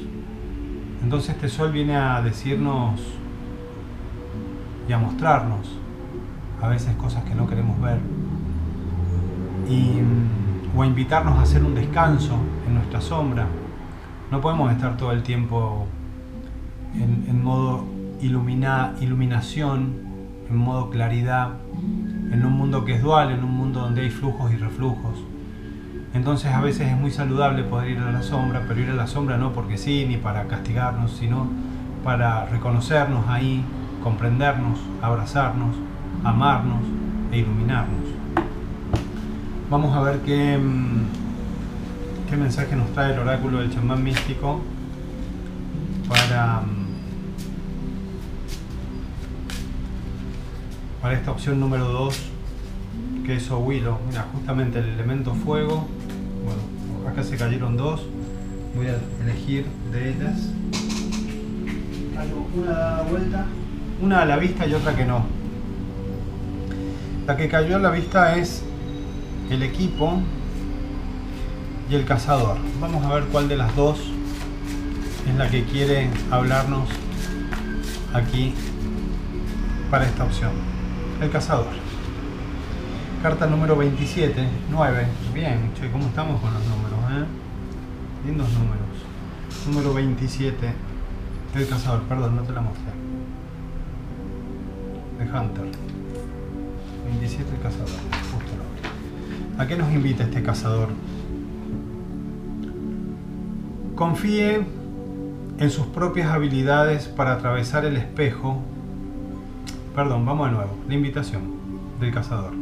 Entonces 1.02 1.34
este 1.34 1.48
sol 1.48 1.72
viene 1.72 1.96
a 1.96 2.20
decirnos 2.22 3.00
y 4.88 4.92
a 4.92 4.98
mostrarnos 4.98 5.80
a 6.60 6.68
veces 6.68 6.94
cosas 6.96 7.24
que 7.24 7.34
no 7.34 7.46
queremos 7.48 7.80
ver, 7.80 7.98
y, 9.68 10.00
o 10.76 10.82
a 10.82 10.86
invitarnos 10.86 11.38
a 11.38 11.42
hacer 11.42 11.64
un 11.64 11.74
descanso 11.74 12.36
en 12.66 12.74
nuestra 12.74 13.00
sombra. 13.00 13.46
No 14.30 14.40
podemos 14.40 14.70
estar 14.72 14.96
todo 14.96 15.12
el 15.12 15.22
tiempo 15.22 15.86
en, 16.94 17.42
modo 17.42 17.84
ilumina, 18.20 18.94
iluminación, 19.00 19.94
en 20.48 20.56
modo 20.56 20.90
claridad, 20.90 21.50
en 22.30 22.44
un 22.44 22.52
mundo 22.52 22.84
que 22.84 22.94
es 22.94 23.02
dual, 23.02 23.30
en 23.30 23.42
un 23.44 23.56
mundo 23.56 23.80
donde 23.80 24.02
hay 24.02 24.10
flujos 24.10 24.52
y 24.52 24.56
reflujos. 24.56 25.18
Entonces 26.14 26.52
a 26.52 26.60
veces 26.60 26.88
es 26.88 26.96
muy 26.96 27.10
saludable 27.10 27.62
poder 27.62 27.90
ir 27.90 27.98
a 27.98 28.10
la 28.10 28.22
sombra, 28.22 28.64
pero 28.66 28.80
ir 28.80 28.90
a 28.90 28.94
la 28.94 29.06
sombra 29.06 29.36
no 29.36 29.52
porque 29.52 29.78
sí, 29.78 30.06
ni 30.08 30.16
para 30.16 30.44
castigarnos, 30.44 31.12
sino 31.12 31.46
para 32.04 32.46
reconocernos 32.46 33.28
ahí, 33.28 33.64
comprendernos, 34.02 34.78
abrazarnos, 35.02 35.76
amarnos 36.24 36.80
e 37.30 37.38
iluminarnos. 37.38 38.00
Vamos 39.70 39.96
a 39.96 40.00
ver 40.02 40.20
qué, 40.20 40.58
mm, 40.58 42.28
qué 42.28 42.36
mensaje 42.36 42.74
nos 42.74 42.92
trae 42.92 43.12
el 43.12 43.20
oráculo 43.20 43.58
del 43.58 43.72
chamán 43.72 44.02
místico 44.02 44.60
para, 46.08 46.62
para 51.00 51.14
esta 51.14 51.30
opción 51.30 51.58
número 51.58 51.88
2 51.88 52.30
que 53.24 53.36
es 53.36 53.50
Owilo. 53.50 53.98
Mira, 54.08 54.26
justamente 54.32 54.78
el 54.78 54.86
elemento 54.86 55.34
fuego. 55.34 55.86
Bueno, 56.44 57.10
acá 57.10 57.22
se 57.22 57.36
cayeron 57.36 57.76
dos. 57.76 58.06
Voy 58.74 58.86
a 58.88 58.98
elegir 59.22 59.66
de 59.92 60.10
ellas. 60.10 60.50
Una 62.54 63.02
vuelta, 63.08 63.46
una 64.02 64.22
a 64.22 64.24
la 64.26 64.36
vista 64.36 64.66
y 64.66 64.74
otra 64.74 64.94
que 64.94 65.04
no. 65.04 65.24
La 67.26 67.36
que 67.36 67.48
cayó 67.48 67.76
a 67.76 67.78
la 67.78 67.90
vista 67.90 68.36
es 68.36 68.62
el 69.50 69.62
equipo 69.62 70.20
y 71.88 71.94
el 71.94 72.04
cazador. 72.04 72.56
Vamos 72.80 73.04
a 73.04 73.14
ver 73.14 73.24
cuál 73.24 73.48
de 73.48 73.56
las 73.56 73.74
dos 73.76 73.98
es 75.28 75.34
la 75.36 75.48
que 75.48 75.64
quiere 75.64 76.10
hablarnos 76.30 76.88
aquí 78.12 78.54
para 79.90 80.04
esta 80.04 80.24
opción. 80.24 80.79
El 81.20 81.30
cazador. 81.30 81.66
Carta 83.22 83.46
número 83.46 83.76
27, 83.76 84.42
9. 84.70 85.06
Bien, 85.34 85.70
che, 85.74 85.90
¿cómo 85.90 86.06
estamos 86.06 86.40
con 86.40 86.52
los 86.54 86.62
números? 86.64 86.98
Eh? 87.10 88.26
Lindos 88.26 88.48
números. 88.54 89.66
Número 89.66 89.92
27. 89.92 90.72
El 91.54 91.68
cazador, 91.68 92.02
perdón, 92.04 92.36
no 92.36 92.42
te 92.42 92.52
la 92.54 92.62
mostré. 92.62 92.92
The 95.18 95.24
Hunter. 95.24 95.64
27 97.04 97.54
el 97.54 97.60
cazador, 97.60 97.88
justo 98.32 98.52
lo 98.56 99.62
¿A 99.62 99.66
qué 99.66 99.76
nos 99.76 99.92
invita 99.92 100.24
este 100.24 100.42
cazador? 100.42 100.88
Confíe 103.94 104.62
en 105.58 105.70
sus 105.70 105.84
propias 105.86 106.30
habilidades 106.30 107.08
para 107.08 107.34
atravesar 107.34 107.84
el 107.84 107.98
espejo. 107.98 108.62
Perdón, 109.94 110.24
vamos 110.24 110.48
de 110.48 110.56
nuevo. 110.56 110.76
La 110.88 110.94
invitación 110.94 111.42
del 111.98 112.12
cazador. 112.12 112.52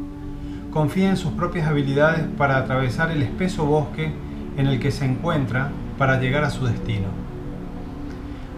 Confíe 0.73 1.09
en 1.09 1.17
sus 1.19 1.33
propias 1.33 1.67
habilidades 1.67 2.25
para 2.39 2.57
atravesar 2.57 3.11
el 3.11 3.23
espeso 3.23 3.67
bosque 3.67 4.11
en 4.57 4.67
el 4.67 4.81
que 4.81 4.91
se 4.91 5.05
encuentra 5.05 5.71
para 5.99 6.19
llegar 6.19 6.45
a 6.45 6.51
su 6.51 6.65
destino. 6.65 7.09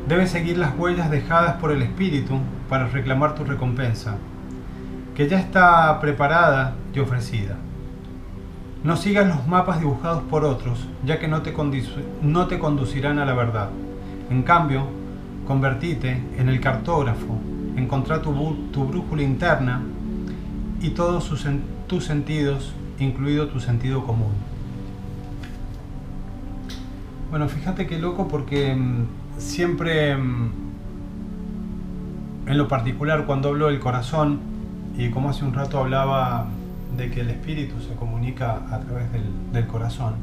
Debe 0.09 0.27
seguir 0.27 0.57
las 0.57 0.77
huellas 0.79 1.11
dejadas 1.11 1.57
por 1.57 1.73
el 1.73 1.83
espíritu 1.83 2.39
para 2.69 2.87
reclamar 2.87 3.35
tu 3.35 3.45
recompensa, 3.45 4.17
que 5.15 5.29
ya 5.29 5.39
está 5.39 5.99
preparada 6.01 6.75
y 6.95 7.01
ofrecida. 7.01 7.57
No 8.85 8.97
sigas 8.97 9.27
los 9.27 9.47
mapas 9.49 9.81
dibujados 9.81 10.23
por 10.23 10.45
otros, 10.45 10.87
ya 11.05 11.19
que 11.19 11.29
no 11.29 11.43
te, 11.43 11.53
no 12.23 12.47
te 12.47 12.59
conducirán 12.59 13.19
a 13.19 13.27
la 13.27 13.35
verdad. 13.35 13.69
En 14.31 14.43
cambio, 14.43 14.87
convertite 15.47 16.23
en 16.39 16.49
el 16.49 16.61
cartógrafo, 16.61 17.39
encontrar 17.77 18.23
tu, 18.23 18.33
tu 18.73 18.85
brújula 18.85 19.23
interna 19.23 19.83
y 20.81 20.91
todos 20.91 21.25
sus, 21.25 21.47
tus 21.87 22.05
sentidos, 22.05 22.73
incluido 22.99 23.49
tu 23.49 23.61
sentido 23.61 24.05
común. 24.05 24.33
Bueno, 27.31 27.49
fíjate 27.49 27.87
qué 27.87 27.99
loco 27.99 28.27
porque 28.27 28.75
mm, 28.75 29.07
siempre, 29.39 30.17
mm, 30.17 30.51
en 32.47 32.59
lo 32.59 32.67
particular, 32.67 33.25
cuando 33.25 33.51
hablo 33.51 33.69
del 33.69 33.79
corazón, 33.79 34.41
y 34.99 35.11
como 35.11 35.31
hace 35.31 35.45
un 35.45 35.55
rato 35.55 35.79
hablaba 35.79 36.49
de 36.97 37.09
que 37.11 37.21
el 37.21 37.31
espíritu 37.31 37.81
se 37.81 37.95
comunica 37.95 38.63
a 38.71 38.81
través 38.81 39.07
del, 39.53 39.67
corazón, 39.69 40.15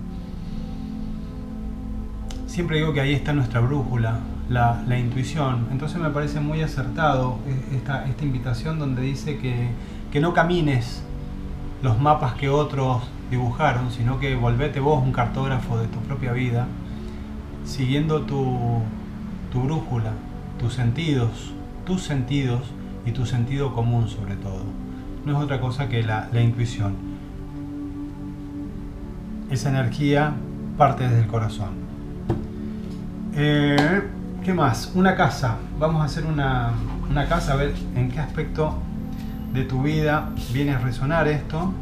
siempre 2.46 2.78
digo 2.78 2.92
que 2.92 3.00
ahí 3.00 3.14
está 3.14 3.32
nuestra 3.32 3.62
brújula, 3.62 4.20
la, 4.50 4.98
intuición. 4.98 5.68
Entonces 5.72 6.00
me 6.00 6.10
parece 6.10 6.40
muy 6.40 6.62
acertado 6.62 7.40
eh, 7.48 7.78
esta, 7.78 8.06
esta 8.06 8.24
invitación 8.24 8.80
donde 8.80 9.02
dice 9.02 9.38
que, 9.38 9.70
que 10.12 10.20
no 10.20 10.34
camines 10.34 11.04
los 11.82 12.00
mapas 12.00 12.34
que 12.34 12.50
otros 12.50 13.04
dibujaron, 13.30 13.92
sino 13.92 14.20
que 14.20 14.36
volvete 14.36 14.80
vos 14.80 15.04
un 15.04 15.12
cartógrafo 15.12 15.78
de 15.78 15.88
tu 15.88 16.00
propia 16.00 16.32
vida 16.32 16.68
siguiendo 17.66 18.22
tu, 18.22 18.82
brújula, 19.54 20.14
tus 20.60 20.74
sentidos, 20.74 21.52
tus 21.86 22.04
sentidos 22.04 22.62
y 23.06 23.12
tu 23.12 23.26
sentido 23.26 23.74
común 23.74 24.08
sobre 24.08 24.36
todo. 24.36 24.64
No 25.26 25.38
es 25.38 25.44
otra 25.44 25.60
cosa 25.60 25.90
que 25.90 26.04
la, 26.04 26.30
intuición. 26.40 26.96
Esa 29.50 29.70
energía 29.70 30.34
parte 30.78 31.04
desde 31.06 31.22
el 31.22 31.28
corazón. 31.28 31.70
Eh, 33.34 34.02
¿Qué 34.44 34.54
más? 34.54 34.92
Una 34.96 35.16
casa. 35.16 35.58
Vamos 35.80 36.02
a 36.02 36.06
hacer 36.06 36.26
una, 36.26 36.72
una 37.10 37.28
casa, 37.28 37.54
a 37.54 37.56
ver 37.56 37.74
en 37.96 38.10
qué 38.10 38.20
aspecto 38.20 38.76
de 39.54 39.64
tu 39.64 39.82
vida 39.82 40.30
viene 40.54 40.74
a 40.74 40.80
resonar 40.80 41.28
esto. 41.28 41.74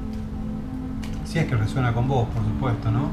Si 1.26 1.40
es 1.40 1.46
que 1.46 1.56
resuena 1.56 1.94
con 1.94 2.08
vos, 2.08 2.28
por 2.30 2.44
supuesto, 2.44 2.92
¿no? 2.92 3.10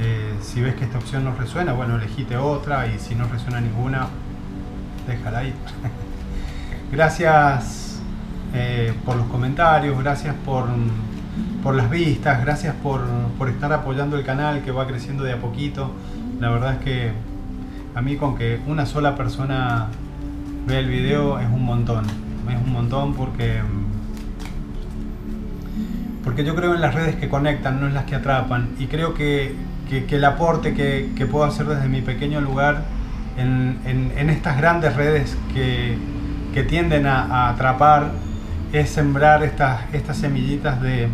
Eh, 0.00 0.34
si 0.40 0.60
ves 0.60 0.74
que 0.74 0.84
esta 0.84 0.98
opción 0.98 1.24
no 1.24 1.34
resuena, 1.34 1.72
bueno, 1.72 1.96
elegite 1.96 2.36
otra 2.36 2.86
y 2.86 2.98
si 2.98 3.14
no 3.14 3.28
resuena 3.28 3.60
ninguna, 3.60 4.08
déjala 5.06 5.40
ahí. 5.40 5.54
gracias 6.92 8.00
eh, 8.54 8.92
por 9.04 9.16
los 9.16 9.26
comentarios, 9.26 9.98
gracias 9.98 10.34
por, 10.44 10.68
las 11.74 11.90
vistas, 11.90 12.40
gracias 12.44 12.74
por, 12.82 13.02
estar 13.48 13.72
apoyando 13.72 14.16
el 14.16 14.24
canal 14.24 14.62
que 14.62 14.72
va 14.72 14.86
creciendo 14.86 15.24
de 15.24 15.32
a 15.32 15.40
poquito. 15.40 15.92
La 16.40 16.50
verdad 16.50 16.74
es 16.74 16.78
que 16.80 17.12
a 17.94 18.02
mí 18.02 18.16
con 18.16 18.36
que 18.36 18.60
una 18.66 18.86
sola 18.86 19.14
persona 19.16 19.88
vea 20.66 20.78
el 20.78 20.88
video 20.88 21.38
es 21.38 21.46
un 21.46 21.64
montón. 21.64 22.04
Es 22.48 22.56
un 22.56 22.72
montón 22.72 23.14
porque 23.14 23.60
porque 26.24 26.44
yo 26.44 26.54
creo 26.54 26.74
en 26.74 26.80
las 26.80 26.94
redes 26.94 27.16
que 27.16 27.28
conectan, 27.28 27.80
no 27.80 27.86
en 27.86 27.94
las 27.94 28.04
que 28.04 28.14
atrapan. 28.14 28.70
Y 28.78 28.86
creo 28.86 29.14
que, 29.14 29.54
que, 29.88 30.16
el 30.16 30.24
aporte 30.24 30.74
que, 30.74 31.26
puedo 31.26 31.44
hacer 31.44 31.66
desde 31.66 31.88
mi 31.88 32.00
pequeño 32.00 32.40
lugar 32.40 32.84
en, 33.36 34.30
estas 34.30 34.56
grandes 34.56 34.94
redes 34.96 35.36
que, 35.52 35.98
tienden 36.68 37.06
a, 37.06 37.48
atrapar 37.48 38.12
es 38.72 38.90
sembrar 38.90 39.42
estas, 39.42 39.80
estas 39.92 40.16
semillitas 40.16 40.80
de, 40.80 41.08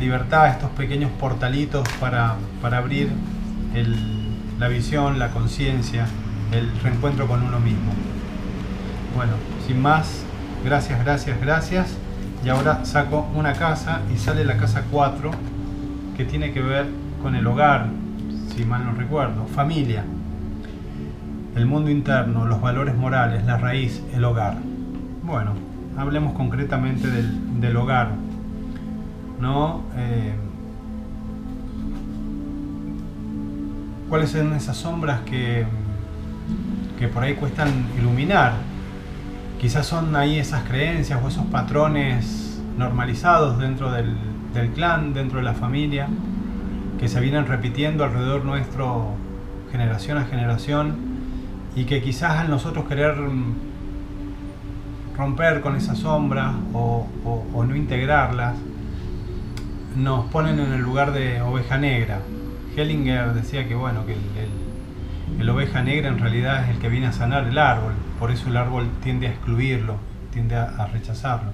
libertad, 0.00 0.48
estos 0.48 0.70
pequeños 0.70 1.10
portalitos 1.18 1.86
para, 2.00 2.36
abrir 2.62 3.10
la 4.58 4.68
visión, 4.68 5.18
la 5.18 5.30
conciencia, 5.30 6.06
el 6.52 6.70
reencuentro 6.80 7.26
con 7.26 7.42
uno 7.42 7.60
mismo. 7.60 7.92
Bueno, 9.14 9.32
sin 9.66 9.80
más, 9.80 10.24
gracias, 10.64 11.02
gracias, 11.04 11.40
gracias. 11.40 11.96
Y 12.44 12.48
ahora 12.48 12.84
saco 12.84 13.28
una 13.34 13.54
casa 13.54 14.00
y 14.12 14.18
sale 14.18 14.44
la 14.44 14.56
casa 14.56 14.84
4 14.90 15.30
que 16.16 16.24
tiene 16.24 16.52
que 16.52 16.60
ver 16.60 16.86
con 17.22 17.34
el 17.34 17.46
hogar, 17.46 17.86
si 18.54 18.64
mal 18.64 18.84
no 18.84 18.92
recuerdo, 18.92 19.46
familia, 19.46 20.04
el 21.56 21.66
mundo 21.66 21.90
interno, 21.90 22.44
los 22.44 22.60
valores 22.60 22.94
morales, 22.96 23.44
la 23.44 23.56
raíz, 23.56 24.02
el 24.12 24.24
hogar. 24.24 24.58
Bueno, 25.22 25.52
hablemos 25.96 26.34
concretamente 26.34 27.08
del, 27.08 27.76
hogar, 27.76 28.10
¿no? 29.40 29.82
Eh, 29.96 30.34
¿Cuáles 34.14 34.30
son 34.30 34.52
esas 34.52 34.76
sombras 34.76 35.22
que, 35.22 35.66
que 37.00 37.08
por 37.08 37.24
ahí 37.24 37.34
cuestan 37.34 37.68
iluminar? 37.98 38.52
Quizás 39.60 39.86
son 39.86 40.14
ahí 40.14 40.38
esas 40.38 40.62
creencias 40.62 41.18
o 41.20 41.26
esos 41.26 41.46
patrones 41.46 42.62
normalizados 42.78 43.58
dentro 43.58 43.90
del, 43.90 44.14
del 44.54 44.70
clan, 44.70 45.14
dentro 45.14 45.38
de 45.38 45.44
la 45.44 45.54
familia, 45.54 46.06
que 47.00 47.08
se 47.08 47.18
vienen 47.18 47.48
repitiendo 47.48 48.04
alrededor 48.04 48.44
nuestro 48.44 49.16
generación 49.72 50.18
a 50.18 50.26
generación 50.26 50.94
y 51.74 51.82
que 51.82 52.00
quizás 52.00 52.38
al 52.38 52.50
nosotros 52.50 52.84
querer 52.84 53.16
romper 55.18 55.60
con 55.60 55.74
esa 55.74 55.96
sombra 55.96 56.54
o, 56.72 57.08
no 57.66 57.74
integrarlas, 57.74 58.54
nos 59.96 60.26
ponen 60.26 60.60
en 60.60 60.72
el 60.72 60.82
lugar 60.82 61.12
de 61.12 61.42
oveja 61.42 61.78
negra. 61.78 62.20
Hellinger 62.76 63.34
decía 63.34 63.66
que 63.68 63.74
bueno, 63.74 64.04
que 64.06 64.16
el, 65.40 65.48
oveja 65.48 65.82
negra 65.82 66.08
en 66.08 66.18
realidad 66.18 66.64
es 66.64 66.70
el 66.70 66.78
que 66.78 66.88
viene 66.88 67.06
a 67.06 67.12
sanar 67.12 67.46
el 67.46 67.58
árbol, 67.58 67.92
por 68.18 68.30
eso 68.30 68.48
el 68.48 68.56
árbol 68.56 68.88
tiende 69.02 69.26
a 69.26 69.30
excluirlo, 69.30 69.96
tiende 70.32 70.56
a 70.56 70.86
rechazarlo. 70.92 71.50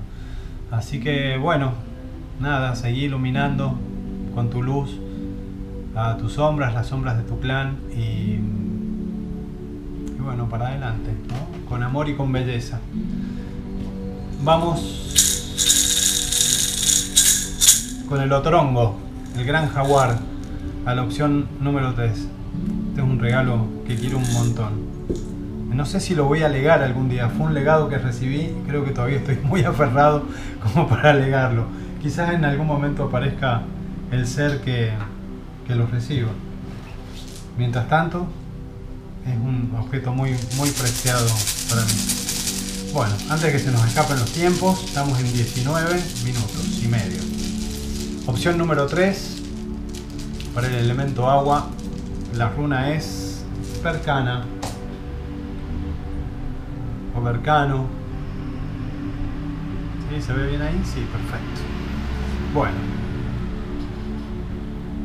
Así 0.70 1.00
que 1.00 1.36
bueno, 1.36 1.72
nada, 2.40 2.74
seguí 2.74 3.04
iluminando 3.04 3.78
con 4.34 4.50
tu 4.50 4.62
luz 4.62 4.98
a 5.94 6.16
tus 6.16 6.34
sombras, 6.34 6.72
las 6.72 6.86
sombras 6.86 7.16
de 7.16 7.24
tu 7.24 7.40
clan 7.40 7.76
y, 7.92 8.38
bueno, 10.22 10.48
para 10.48 10.68
adelante, 10.68 11.10
con 11.68 11.82
amor 11.82 12.08
y 12.08 12.14
con 12.14 12.30
belleza. 12.32 12.80
Vamos 14.42 15.06
con 18.08 18.20
el 18.20 18.32
otrongo, 18.32 18.96
el 19.36 19.44
gran 19.44 19.68
jaguar, 19.68 20.18
a 20.86 20.94
la 20.94 21.02
opción 21.02 21.48
número 21.60 21.94
3. 21.94 22.10
Este 22.10 23.00
es 23.00 23.06
un 23.06 23.18
regalo 23.18 23.66
que 23.86 23.96
quiero 23.96 24.18
un 24.18 24.32
montón. 24.32 24.72
No 25.74 25.86
sé 25.86 26.00
si 26.00 26.14
lo 26.14 26.24
voy 26.24 26.42
a 26.42 26.48
legar 26.48 26.82
algún 26.82 27.08
día. 27.08 27.28
Fue 27.28 27.46
un 27.46 27.54
legado 27.54 27.88
que 27.88 27.98
recibí 27.98 28.52
creo 28.66 28.84
que 28.84 28.90
todavía 28.90 29.18
estoy 29.18 29.38
muy 29.44 29.62
aferrado 29.62 30.24
como 30.62 30.88
para 30.88 31.14
legarlo. 31.14 31.66
Quizás 32.02 32.32
en 32.34 32.44
algún 32.44 32.66
momento 32.66 33.04
aparezca 33.04 33.62
el 34.10 34.26
ser 34.26 34.60
que, 34.60 34.90
que 35.66 35.74
los 35.74 35.90
reciba. 35.90 36.30
Mientras 37.58 37.88
tanto, 37.88 38.26
es 39.26 39.36
un 39.36 39.74
objeto 39.78 40.12
muy, 40.12 40.30
muy 40.56 40.70
preciado 40.70 41.26
para 41.68 41.82
mí. 41.82 41.92
Bueno, 42.92 43.14
antes 43.28 43.42
de 43.42 43.52
que 43.52 43.58
se 43.58 43.70
nos 43.70 43.86
escapen 43.86 44.18
los 44.18 44.32
tiempos, 44.32 44.82
estamos 44.84 45.18
en 45.20 45.32
19 45.32 46.02
minutos 46.24 46.80
y 46.82 46.88
medio. 46.88 47.20
Opción 48.26 48.58
número 48.58 48.86
3, 48.86 49.39
el 50.64 50.74
elemento 50.74 51.28
agua, 51.28 51.66
la 52.34 52.50
runa 52.50 52.90
es 52.90 53.44
Percana 53.82 54.44
o 57.16 57.20
Percano. 57.22 57.86
¿Sí? 60.08 60.22
¿Se 60.22 60.32
ve 60.32 60.48
bien 60.48 60.62
ahí? 60.62 60.80
Sí, 60.84 61.06
perfecto. 61.12 61.60
Bueno, 62.54 62.76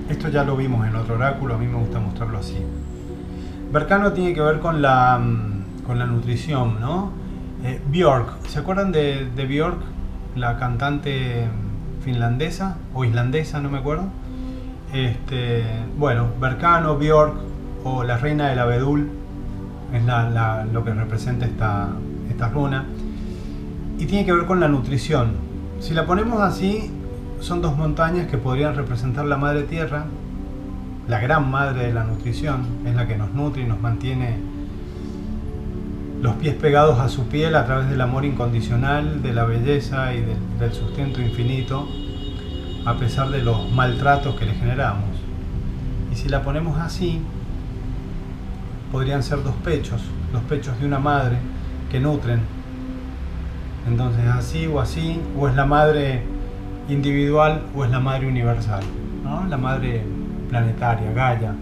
esto 0.10 0.30
ya 0.30 0.44
lo 0.44 0.56
vimos 0.58 0.88
en 0.88 0.96
otro 0.96 1.16
oráculo, 1.16 1.56
a 1.56 1.58
mí 1.58 1.68
me 1.68 1.78
gusta 1.78 2.00
mostrarlo 2.00 2.40
así. 2.40 2.58
Bercano 3.72 4.14
tiene 4.14 4.34
que 4.34 4.42
ver 4.42 4.60
con 4.60 4.82
la, 4.82 5.20
mm, 5.20 5.84
con 5.86 6.00
la 6.00 6.06
nutrición, 6.06 6.80
¿no? 6.80 7.12
Eh, 7.64 7.82
Björk, 7.92 8.48
¿se 8.48 8.60
acuerdan 8.60 8.92
de, 8.92 9.30
de 9.36 9.46
Björk, 9.46 9.80
la 10.36 10.58
cantante 10.58 11.48
finlandesa 12.04 12.78
o 12.94 13.04
islandesa, 13.06 13.60
no 13.62 13.70
me 13.70 13.80
acuerdo? 13.80 14.10
Este, 14.96 15.62
bueno, 15.98 16.30
Berkano, 16.40 16.98
Björk 16.98 17.34
o 17.84 18.06
la 18.06 18.18
reina 18.18 18.48
del 18.48 18.60
abedul 18.60 19.10
es 19.94 20.02
lo 20.72 20.86
que 20.86 20.94
representa 20.94 21.46
esta, 21.46 21.90
esta 22.30 22.48
runa. 22.48 22.86
Y 24.00 24.06
tiene 24.06 24.26
que 24.26 24.32
ver 24.32 24.46
con 24.46 24.62
la 24.62 24.70
nutrición. 24.70 25.34
Si 25.82 25.94
la 25.94 26.06
ponemos 26.06 26.42
así, 26.42 26.90
son 27.42 27.62
dos 27.62 27.76
montañas 27.76 28.28
que 28.28 28.38
podrían 28.38 28.74
representar 28.74 29.26
la 29.26 29.36
madre 29.36 29.64
tierra, 29.64 30.06
la 31.10 31.20
gran 31.20 31.52
madre 31.52 31.88
de 31.88 31.94
la 31.94 32.06
nutrición, 32.06 32.66
es 32.86 32.96
la 32.96 33.06
que 33.06 33.18
nos 33.18 33.34
nutre 33.34 33.64
y 33.64 33.66
nos 33.66 33.82
mantiene 33.82 34.38
los 36.22 36.36
pies 36.36 36.56
pegados 36.56 37.00
a 37.00 37.10
su 37.10 37.28
piel 37.28 37.56
a 37.56 37.66
través 37.66 37.90
del 37.90 38.00
amor 38.00 38.24
incondicional, 38.24 39.22
de 39.22 39.34
la 39.34 39.44
belleza 39.44 40.14
y 40.14 40.22
del, 40.22 40.72
sustento 40.72 41.22
infinito, 41.22 41.86
a 42.86 42.94
pesar 42.96 43.30
de 43.30 43.42
los 43.42 43.72
maltratos 43.72 44.36
que 44.36 44.46
le 44.46 44.54
generamos. 44.54 45.10
Y 46.12 46.16
si 46.16 46.30
la 46.30 46.44
ponemos 46.44 46.78
así, 46.80 47.20
podrían 48.92 49.24
ser 49.24 49.44
dos 49.44 49.56
pechos, 49.64 50.02
los 50.32 50.44
pechos 50.44 50.80
de 50.80 50.86
una 50.86 51.00
madre 51.00 51.38
que 51.92 52.00
nutren. 52.00 52.42
Entonces 53.88 54.26
así 54.28 54.68
o 54.68 54.80
así, 54.80 55.20
o 55.38 55.48
es 55.48 55.56
la 55.56 55.66
madre 55.66 56.24
individual 56.88 57.64
o 57.76 57.84
es 57.84 57.92
la 57.92 58.00
madre 58.00 58.28
universal, 58.28 58.84
la 59.50 59.58
madre 59.58 60.04
planetaria, 60.50 61.12
Gaia, 61.12 61.56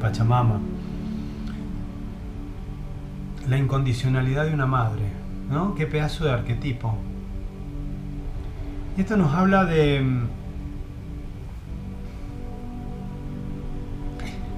Pachamama. 0.00 0.58
La 3.48 3.58
incondicionalidad 3.58 4.46
de 4.46 4.54
una 4.54 4.66
madre, 4.66 5.02
¿no? 5.50 5.74
Qué 5.74 5.86
pedazo 5.86 6.24
de 6.24 6.32
arquetipo. 6.32 6.96
Y 8.96 9.00
esto 9.00 9.16
nos 9.16 9.34
habla 9.34 9.64
de 9.64 10.04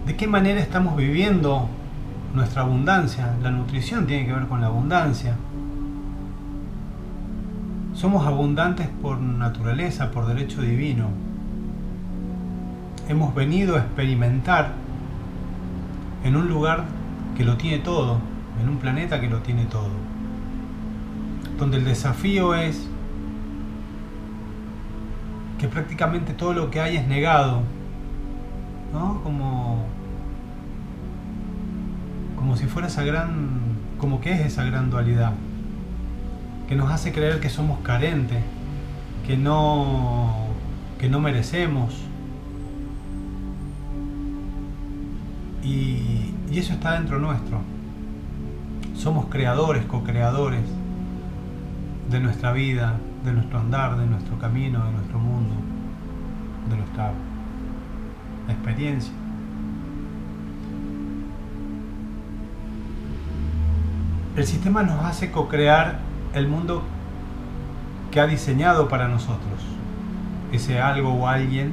de 0.06 0.16
qué 0.16 0.26
manera 0.26 0.60
estamos 0.60 0.96
viviendo 0.96 1.68
nuestra 2.34 2.62
abundancia. 2.62 3.34
La 3.42 3.50
nutrición 3.50 4.06
tiene 4.06 4.26
que 4.26 4.32
ver 4.32 4.46
con 4.46 4.60
la 4.60 4.66
abundancia. 4.66 5.36
Somos 7.94 8.26
abundantes 8.26 8.88
por 9.00 9.20
naturaleza, 9.20 10.10
por 10.10 10.26
derecho 10.26 10.60
divino. 10.60 11.08
Hemos 13.08 13.34
venido 13.34 13.76
a 13.76 13.80
experimentar 13.80 14.72
en 16.24 16.36
un 16.36 16.48
lugar 16.48 16.84
que 17.36 17.44
lo 17.44 17.56
tiene 17.56 17.78
todo, 17.78 18.18
en 18.60 18.68
un 18.68 18.78
planeta 18.78 19.20
que 19.20 19.28
lo 19.28 19.38
tiene 19.38 19.66
todo. 19.66 19.90
Donde 21.58 21.76
el 21.76 21.84
desafío 21.84 22.54
es 22.54 22.88
que 25.58 25.68
prácticamente 25.68 26.32
todo 26.32 26.52
lo 26.52 26.70
que 26.70 26.80
hay 26.80 26.96
es 26.96 27.06
negado, 27.06 27.62
¿no? 28.92 29.20
Como, 29.22 29.84
como 32.54 32.62
si 32.62 32.68
fuera 32.68 32.86
esa 32.86 33.02
gran, 33.02 33.58
como 33.98 34.20
que 34.20 34.32
es 34.32 34.40
esa 34.42 34.62
gran 34.62 34.88
dualidad 34.88 35.32
que 36.68 36.76
nos 36.76 36.88
hace 36.88 37.10
creer 37.10 37.40
que 37.40 37.50
somos 37.50 37.80
carentes, 37.80 38.44
que 39.26 39.36
no, 39.36 40.32
que 41.00 41.08
no 41.08 41.18
merecemos. 41.18 41.92
Y, 45.64 46.32
y 46.48 46.58
eso 46.58 46.74
está 46.74 46.92
dentro 46.92 47.18
nuestro. 47.18 47.58
Somos 48.94 49.26
creadores, 49.26 49.84
co-creadores 49.86 50.62
de 52.08 52.20
nuestra 52.20 52.52
vida, 52.52 52.94
de 53.24 53.32
nuestro 53.32 53.58
andar, 53.58 53.98
de 53.98 54.06
nuestro 54.06 54.38
camino, 54.38 54.84
de 54.86 54.92
nuestro 54.92 55.18
mundo, 55.18 55.56
de 56.70 56.76
nuestra 56.76 57.14
experiencia. 58.48 59.23
El 64.36 64.46
sistema 64.46 64.82
nos 64.82 65.04
hace 65.04 65.30
co-crear 65.30 66.00
el 66.34 66.48
mundo 66.48 66.82
que 68.10 68.20
ha 68.20 68.26
diseñado 68.26 68.88
para 68.88 69.06
nosotros. 69.06 69.62
Ese 70.50 70.80
algo 70.80 71.12
o 71.12 71.28
alguien 71.28 71.72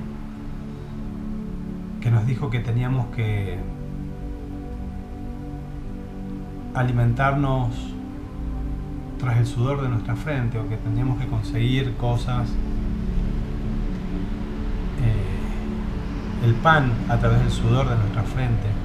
que 2.01 2.11
nos 2.11 2.27
dijo 2.27 2.51
que 2.51 2.59
teníamos 2.59 3.07
que 3.15 3.57
alimentarnos 6.75 7.69
tras 9.19 9.37
el 9.37 9.45
sudor 9.47 9.81
de 9.81 9.89
nuestra 9.89 10.15
frente 10.15 10.59
o 10.59 10.67
que 10.69 10.77
teníamos 10.77 11.19
que 11.19 11.27
conseguir 11.27 11.95
cosas, 11.95 12.47
eh, 14.99 16.45
el 16.45 16.53
pan 16.55 16.91
a 17.09 17.17
través 17.17 17.39
del 17.39 17.51
sudor 17.51 17.89
de 17.89 17.95
nuestra 17.95 18.21
frente. 18.23 18.80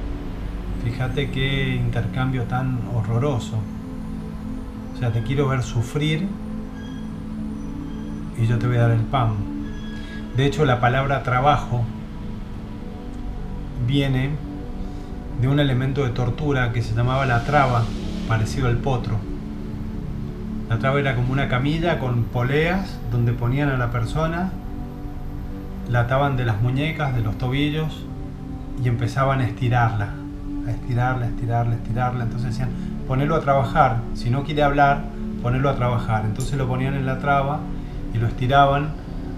Fíjate 0.86 1.30
qué 1.30 1.74
intercambio 1.74 2.44
tan 2.44 2.78
horroroso. 2.94 3.56
O 4.94 4.98
sea, 4.98 5.10
te 5.10 5.24
quiero 5.24 5.48
ver 5.48 5.64
sufrir 5.64 6.28
y 8.38 8.46
yo 8.46 8.56
te 8.56 8.68
voy 8.68 8.76
a 8.76 8.82
dar 8.82 8.92
el 8.92 9.00
pan. 9.00 9.34
De 10.36 10.46
hecho, 10.46 10.64
la 10.64 10.78
palabra 10.78 11.24
trabajo 11.24 11.82
viene 13.84 14.30
de 15.40 15.48
un 15.48 15.58
elemento 15.58 16.04
de 16.04 16.10
tortura 16.10 16.72
que 16.72 16.82
se 16.82 16.94
llamaba 16.94 17.26
la 17.26 17.42
traba, 17.42 17.82
parecido 18.28 18.68
al 18.68 18.76
potro. 18.76 19.16
La 20.68 20.78
traba 20.78 21.00
era 21.00 21.16
como 21.16 21.32
una 21.32 21.48
camilla 21.48 21.98
con 21.98 22.22
poleas 22.22 22.96
donde 23.10 23.32
ponían 23.32 23.70
a 23.70 23.76
la 23.76 23.90
persona, 23.90 24.52
la 25.90 26.02
ataban 26.02 26.36
de 26.36 26.44
las 26.44 26.62
muñecas, 26.62 27.12
de 27.16 27.22
los 27.22 27.36
tobillos 27.38 28.04
y 28.84 28.86
empezaban 28.86 29.40
a 29.40 29.46
estirarla, 29.46 30.10
estirarla, 30.72 31.26
estirarla, 31.26 31.74
estirarla. 31.74 32.24
Entonces 32.24 32.50
decían, 32.50 32.70
ponerlo 33.06 33.36
a 33.36 33.40
trabajar. 33.40 34.00
Si 34.14 34.30
no 34.30 34.44
quiere 34.44 34.62
hablar, 34.62 35.04
ponerlo 35.42 35.70
a 35.70 35.76
trabajar. 35.76 36.24
Entonces 36.24 36.56
lo 36.56 36.66
ponían 36.66 36.94
en 36.94 37.06
la 37.06 37.18
traba 37.18 37.60
y 38.14 38.18
lo 38.18 38.26
estiraban 38.26 38.90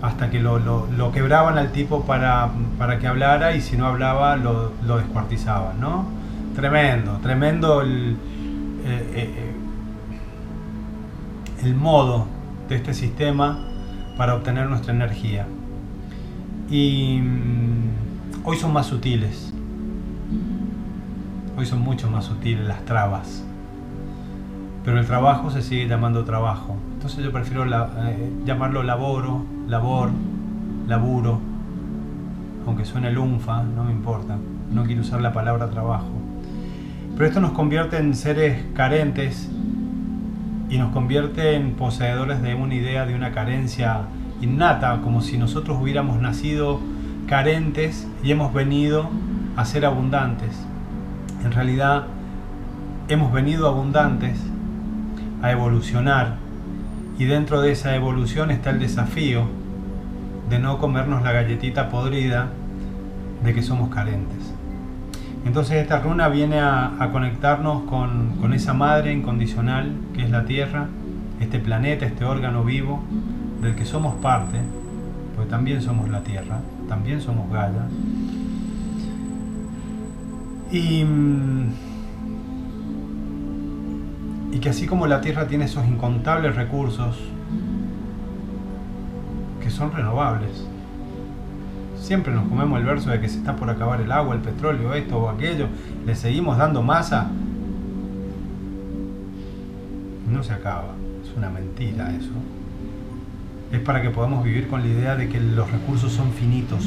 hasta 0.02 0.30
que 0.30 0.40
lo, 0.40 0.58
lo, 0.58 1.12
quebraban 1.12 1.58
al 1.58 1.72
tipo 1.72 2.04
para, 2.04 2.50
para, 2.78 2.98
que 2.98 3.06
hablara 3.06 3.54
y 3.54 3.60
si 3.60 3.76
no 3.76 3.86
hablaba 3.86 4.36
lo, 4.36 4.72
lo 4.86 4.98
descuartizaban, 4.98 5.80
¿no? 5.80 6.06
Tremendo, 6.54 7.18
tremendo 7.22 7.82
el, 7.82 8.16
eh, 8.84 9.12
eh, 9.14 9.34
eh, 9.36 9.54
el 11.64 11.74
modo 11.74 12.26
de 12.68 12.76
este 12.76 12.94
sistema 12.94 13.58
para 14.16 14.34
obtener 14.34 14.66
nuestra 14.66 14.92
energía. 14.92 15.46
Y 16.70 17.20
mm, 17.20 18.44
hoy 18.44 18.56
son 18.56 18.72
más 18.72 18.86
sutiles, 18.86 19.52
hoy 21.58 21.66
son 21.66 21.80
mucho 21.80 22.10
más 22.10 22.24
sutiles 22.24 22.66
las 22.66 22.84
trabas 22.84 23.44
pero 24.88 25.00
el 25.00 25.06
trabajo 25.06 25.50
se 25.50 25.60
sigue 25.60 25.86
llamando 25.86 26.24
trabajo. 26.24 26.74
Entonces 26.94 27.22
yo 27.22 27.30
prefiero 27.30 27.62
eh, 27.66 28.32
llamarlo 28.46 28.82
laboro, 28.82 29.44
labor, 29.66 30.08
laburo, 30.86 31.40
aunque 32.66 32.86
suene 32.86 33.12
lunfa, 33.12 33.62
no 33.64 33.84
me 33.84 33.92
importa, 33.92 34.38
no 34.72 34.84
quiero 34.84 35.02
usar 35.02 35.20
la 35.20 35.34
palabra 35.34 35.68
trabajo. 35.68 36.08
Pero 37.14 37.26
esto 37.26 37.38
nos 37.38 37.52
convierte 37.52 37.98
en 37.98 38.14
seres 38.14 38.64
carentes 38.74 39.50
y 40.70 40.78
nos 40.78 40.90
convierte 40.94 41.54
en 41.54 41.72
poseedores 41.72 42.40
de 42.40 42.54
una 42.54 42.74
idea 42.74 43.04
de 43.04 43.14
una 43.14 43.32
carencia 43.32 44.04
innata, 44.40 45.02
como 45.02 45.20
si 45.20 45.36
nosotros 45.36 45.76
hubiéramos 45.78 46.18
nacido 46.18 46.80
carentes 47.26 48.08
y 48.22 48.30
hemos 48.30 48.54
venido 48.54 49.10
a 49.54 49.66
ser 49.66 49.84
abundantes. 49.84 50.67
En 51.44 51.52
realidad 51.52 52.04
hemos 53.08 53.32
venido 53.32 53.68
abundantes 53.68 54.38
a 55.42 55.52
evolucionar 55.52 56.36
y 57.18 57.24
dentro 57.24 57.60
de 57.60 57.72
esa 57.72 57.94
evolución 57.94 58.50
está 58.50 58.70
el 58.70 58.80
desafío 58.80 59.44
de 60.48 60.58
no 60.58 60.78
comernos 60.78 61.22
la 61.22 61.32
galletita 61.32 61.90
podrida 61.90 62.48
de 63.44 63.54
que 63.54 63.62
somos 63.62 63.90
carentes. 63.90 64.54
Entonces 65.44 65.76
esta 65.76 66.00
runa 66.00 66.28
viene 66.28 66.60
a, 66.60 67.08
conectarnos 67.12 67.84
con, 67.84 68.36
con, 68.40 68.52
esa 68.52 68.74
madre 68.74 69.12
incondicional 69.12 69.92
que 70.14 70.22
es 70.22 70.30
la 70.30 70.44
Tierra, 70.44 70.88
este 71.40 71.58
planeta, 71.58 72.06
este 72.06 72.24
órgano 72.24 72.64
vivo 72.64 73.02
del 73.62 73.74
que 73.74 73.84
somos 73.84 74.16
parte, 74.16 74.58
porque 75.34 75.50
también 75.50 75.80
somos 75.80 76.08
la 76.08 76.20
Tierra, 76.20 76.60
también 76.88 77.20
somos 77.20 77.50
Gaia. 77.50 77.86
Y 80.70 81.04
mm, 81.04 81.72
y 84.58 84.60
que 84.60 84.70
así 84.70 84.86
como 84.86 85.06
la 85.06 85.20
Tierra 85.20 85.46
tiene 85.46 85.66
esos 85.66 85.86
incontables 85.86 86.56
recursos 86.56 87.16
que 89.62 89.70
son 89.70 89.92
renovables, 89.92 90.66
siempre 92.00 92.32
nos 92.32 92.48
comemos 92.48 92.80
el 92.80 92.86
verso 92.86 93.10
de 93.10 93.20
que 93.20 93.28
se 93.28 93.38
está 93.38 93.54
por 93.54 93.70
acabar 93.70 94.00
el 94.00 94.10
agua, 94.10 94.34
el 94.34 94.40
petróleo, 94.40 94.94
esto 94.94 95.18
o 95.18 95.28
aquello, 95.28 95.66
le 96.06 96.14
seguimos 96.16 96.56
dando 96.58 96.82
masa 96.82 97.30
No 100.28 100.42
se 100.42 100.52
acaba, 100.52 100.94
es 101.24 101.36
una 101.36 101.50
mentira 101.50 102.10
eso. 102.10 102.30
Es 103.72 103.80
para 103.80 104.02
que 104.02 104.10
podamos 104.10 104.44
vivir 104.44 104.68
con 104.68 104.82
la 104.82 104.88
idea 104.88 105.16
de 105.16 105.28
que 105.28 105.40
los 105.40 105.70
recursos 105.70 106.12
son 106.12 106.32
finitos, 106.32 106.84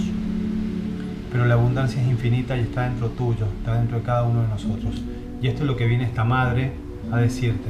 pero 1.32 1.46
la 1.46 1.54
abundancia 1.54 2.02
es 2.02 2.08
infinita 2.10 2.58
y 2.58 2.62
está 2.62 2.84
dentro 2.84 3.10
tuyo, 3.10 3.46
está 3.60 3.76
dentro 3.76 3.98
de 4.00 4.04
cada 4.04 4.24
uno 4.24 4.42
de 4.42 4.50
nosotros. 4.50 5.02
Y 5.42 5.48
esto 5.48 5.62
es 5.62 5.68
lo 5.68 5.78
que 5.78 5.88
viene 5.88 6.04
esta 6.04 6.26
madre 6.26 6.74
a 7.12 7.18
decirte. 7.18 7.70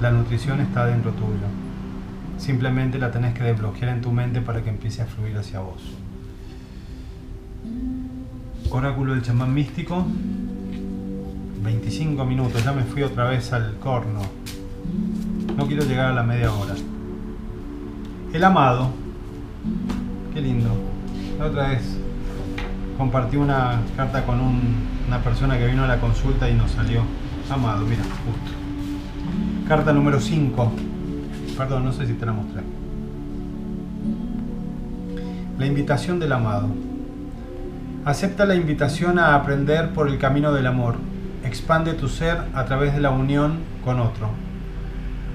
La 0.00 0.10
nutrición 0.10 0.60
está 0.60 0.86
dentro 0.86 1.12
tuyo. 1.12 1.46
Simplemente 2.38 2.98
la 2.98 3.10
tenés 3.10 3.34
que 3.34 3.44
desbloquear 3.44 3.94
en 3.94 4.00
tu 4.00 4.10
mente 4.10 4.40
para 4.40 4.62
que 4.62 4.70
empiece 4.70 5.02
a 5.02 5.06
fluir 5.06 5.36
hacia 5.36 5.60
vos. 5.60 5.82
Oráculo 8.70 9.12
del 9.12 9.22
chamán 9.22 9.52
místico. 9.52 10.04
25 11.62 12.24
minutos, 12.24 12.64
ya 12.64 12.72
me 12.72 12.82
fui 12.82 13.02
otra 13.02 13.28
vez 13.28 13.52
al 13.52 13.76
corno. 13.78 14.22
No 15.56 15.66
quiero 15.66 15.84
llegar 15.84 16.06
a 16.06 16.12
la 16.14 16.22
media 16.22 16.52
hora. 16.52 16.74
El 18.32 18.42
amado. 18.42 18.90
Qué 20.34 20.40
lindo. 20.40 20.70
La 21.38 21.46
otra 21.46 21.68
vez 21.68 22.01
compartí 23.02 23.36
una 23.36 23.80
carta 23.96 24.24
con 24.24 24.38
una 24.40 25.18
persona 25.24 25.58
que 25.58 25.66
vino 25.66 25.82
a 25.82 25.88
la 25.88 25.98
consulta 25.98 26.48
y 26.48 26.54
nos 26.54 26.70
salió. 26.70 27.02
Amado, 27.50 27.84
mira, 27.84 28.04
justo. 28.04 28.52
Carta 29.66 29.92
número 29.92 30.20
5. 30.20 30.72
Perdón, 31.58 31.84
no 31.84 31.92
sé 31.92 32.06
si 32.06 32.12
te 32.12 32.24
la 32.24 32.32
mostré. 32.32 32.62
La 35.58 35.66
invitación 35.66 36.20
del 36.20 36.30
amado. 36.30 36.68
Acepta 38.04 38.44
la 38.44 38.54
invitación 38.54 39.18
a 39.18 39.34
aprender 39.34 39.92
por 39.92 40.06
el 40.06 40.18
camino 40.18 40.52
del 40.52 40.68
amor. 40.68 40.94
Expande 41.44 41.94
tu 41.94 42.08
ser 42.08 42.38
a 42.54 42.64
través 42.66 42.94
de 42.94 43.00
la 43.00 43.10
unión 43.10 43.58
con 43.84 43.98
otro. 43.98 44.28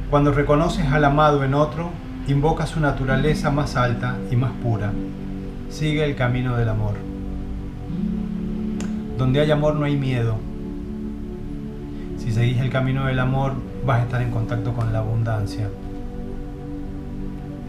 Cuando 0.10 0.32
reconoces 0.32 0.86
al 0.86 1.04
amado 1.04 1.44
en 1.44 1.54
otro, 1.54 1.92
invoca 2.30 2.66
su 2.66 2.80
naturaleza 2.80 3.52
más 3.52 3.76
alta 3.76 4.16
y 4.32 4.38
más 4.38 4.52
pura. 4.64 4.94
Sigue 5.70 6.06
el 6.06 6.16
camino 6.16 6.56
del 6.56 6.70
amor. 6.70 7.17
Donde 9.18 9.42
hay 9.42 9.52
amor 9.52 9.76
no 9.76 9.86
hay 9.86 9.98
miedo. 9.98 10.38
Si 12.18 12.32
seguís 12.32 12.60
el 12.60 12.70
camino 12.70 13.06
del 13.06 13.20
amor, 13.20 13.54
vas 13.86 14.02
a 14.02 14.04
estar 14.04 14.22
en 14.22 14.32
contacto 14.32 14.74
con 14.74 14.94
la 14.94 15.00
abundancia. 15.00 15.70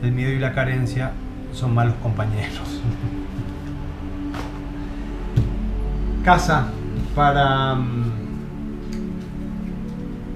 El 0.03 0.13
miedo 0.13 0.33
y 0.33 0.39
la 0.39 0.53
carencia 0.53 1.13
son 1.53 1.75
malos 1.75 1.95
compañeros. 2.03 2.59
Casa 6.25 6.69
para 7.15 7.75
mm, 7.75 8.13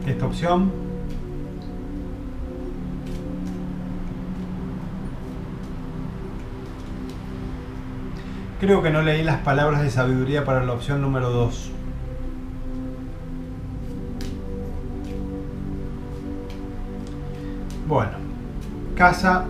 esta 0.06 0.26
opción. 0.26 0.81
Creo 8.62 8.80
que 8.80 8.90
no 8.90 9.02
leí 9.02 9.24
las 9.24 9.38
palabras 9.38 9.82
de 9.82 9.90
sabiduría 9.90 10.44
para 10.44 10.64
la 10.64 10.72
opción 10.72 11.02
número 11.02 11.30
2. 11.30 11.72
Bueno, 17.88 18.12
casa, 18.94 19.46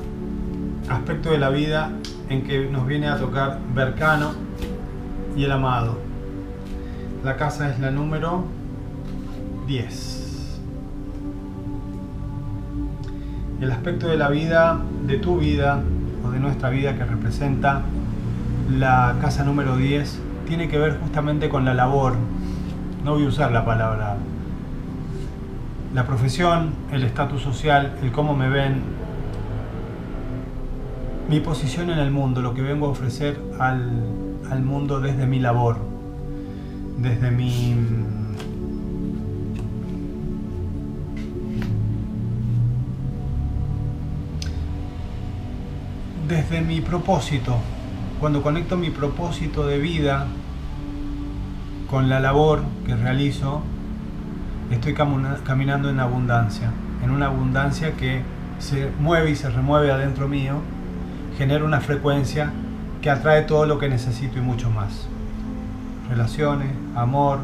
aspecto 0.88 1.31
de 1.31 1.37
la 1.37 1.51
vida 1.51 1.92
en 2.31 2.42
que 2.44 2.70
nos 2.70 2.87
viene 2.87 3.09
a 3.09 3.18
tocar 3.18 3.59
Bercano 3.75 4.31
y 5.37 5.44
el 5.44 5.53
amado. 5.53 5.98
La 7.22 7.37
casa 7.37 7.68
es 7.68 7.79
la 7.81 7.90
número 7.90 8.46
10. 9.66 10.61
El 13.61 13.72
aspecto 13.72 14.09
de 14.09 14.16
la 14.16 14.31
vida, 14.31 14.81
de 15.07 15.18
tu 15.18 15.37
vida 15.37 15.83
o 16.25 16.31
de 16.31 16.40
nuestra 16.40 16.70
vida 16.70 16.96
que 16.96 17.05
representa 17.05 17.83
la 18.79 19.17
casa 19.21 19.45
número 19.45 19.77
10 19.77 20.21
tiene 20.47 20.69
que 20.69 20.79
ver 20.79 20.99
justamente 21.01 21.49
con 21.49 21.65
la 21.65 21.75
labor. 21.75 22.15
No 23.05 23.15
voy 23.15 23.25
a 23.25 23.29
usar 23.29 23.53
la 23.53 23.65
palabra. 23.65 24.17
La 25.95 26.07
profesión, 26.07 26.71
el 26.91 27.05
estatus 27.05 27.43
social, 27.43 27.97
el 28.03 28.13
cómo 28.13 28.35
me 28.35 28.49
ven, 28.49 28.83
mi 31.29 31.41
posición 31.41 31.91
en 31.91 31.99
el 31.99 32.11
mundo, 32.11 32.41
lo 32.41 32.55
que 32.55 32.63
vengo 32.63 32.87
a 32.87 32.91
ofrecer 32.91 33.39
al, 33.59 33.91
al 34.51 34.63
mundo 34.63 35.01
desde 35.01 35.27
mi 35.27 35.39
labor, 35.39 35.77
desde 36.99 37.31
mi... 37.31 37.77
desde 46.29 46.63
mi 46.63 46.81
propósito, 46.81 47.59
cuando 48.23 48.41
conecto 48.41 48.77
mi 48.77 48.91
propósito 48.91 49.67
de 49.67 49.79
vida 49.79 50.29
con 51.91 52.09
la 52.09 52.21
labor 52.21 52.63
que 52.87 52.95
realizo, 52.95 53.63
estoy 54.71 54.95
caminando 54.95 55.91
en 55.91 55.99
abundancia, 55.99 56.71
en 57.03 57.11
una 57.11 57.27
abundancia 57.27 57.97
que 57.97 58.23
se 58.61 58.93
mueve 59.01 59.33
y 59.33 59.35
se 59.35 59.51
remueve 59.51 59.91
adentro 59.91 60.29
mío, 60.29 60.61
genera 61.37 61.65
una 61.65 61.81
frecuencia 61.81 62.53
que 63.01 63.11
atrae 63.11 63.43
todo 63.43 63.67
lo 63.67 63.81
que 63.81 63.89
necesito 63.89 64.39
y 64.39 64.41
mucho 64.41 64.71
más. 64.71 65.09
Relaciones, 66.09 66.69
amor, 66.95 67.41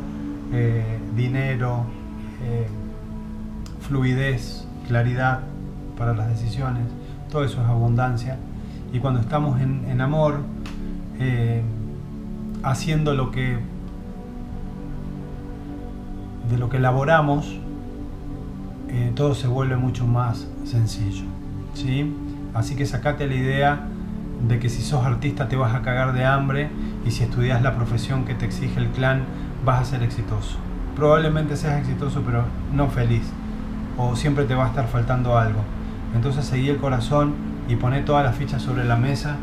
eh, 0.53 1.01
dinero, 1.17 1.87
eh, 2.45 2.69
fluidez, 3.81 4.65
claridad 4.87 5.41
para 5.99 6.15
las 6.15 6.29
decisiones, 6.29 6.85
todo 7.33 7.43
eso 7.43 7.61
es 7.61 7.67
abundancia. 7.67 8.37
Y 8.93 9.01
cuando 9.01 9.19
estamos 9.19 9.61
en 9.61 10.01
amor, 10.01 10.41
eh, 11.21 11.63
haciendo 12.63 13.15
lo 13.15 13.31
que 13.31 13.59
de 16.51 16.57
lo 16.57 16.71
que 16.71 16.79
elaboramos, 16.79 17.59
eh, 18.89 19.13
todo 19.15 19.35
se 19.35 19.47
vuelve 19.47 19.77
mucho 19.77 20.07
más 20.07 20.47
sencillo. 20.65 21.25
¿sí? 21.75 22.15
Así 22.55 22.75
que 22.75 22.87
sacate 22.87 23.27
la 23.27 23.35
idea 23.35 23.81
de 24.47 24.59
que 24.59 24.69
si 24.69 24.83
sos 24.83 25.05
artista 25.05 25.49
te 25.49 25.57
vas 25.57 25.75
a 25.75 25.83
cagar 25.83 26.13
de 26.15 26.25
hambre 26.25 26.71
y 27.05 27.11
si 27.11 27.25
estudias 27.25 27.61
la 27.63 27.75
profesión 27.75 28.25
que 28.25 28.35
te 28.35 28.47
exige 28.47 28.81
el 28.81 28.89
clan 28.89 29.25
vas 29.65 29.83
a 29.83 29.85
ser 29.85 30.03
exitoso. 30.03 30.57
Probablemente 30.97 31.57
seas 31.57 31.81
exitoso 31.81 32.23
pero 32.25 32.45
no 32.73 32.89
feliz 32.89 33.25
o 33.97 34.17
siempre 34.17 34.45
te 34.45 34.55
va 34.55 34.67
a 34.67 34.69
estar 34.69 34.87
faltando 34.87 35.37
algo. 35.37 35.61
Entonces 36.15 36.47
seguí 36.47 36.69
el 36.69 36.79
corazón 36.79 37.35
y 37.69 37.77
poné 37.77 38.01
todas 38.01 38.25
las 38.25 38.37
fichas 38.37 38.63
sobre 38.63 38.85
la 38.85 38.97
mesa 38.97 39.37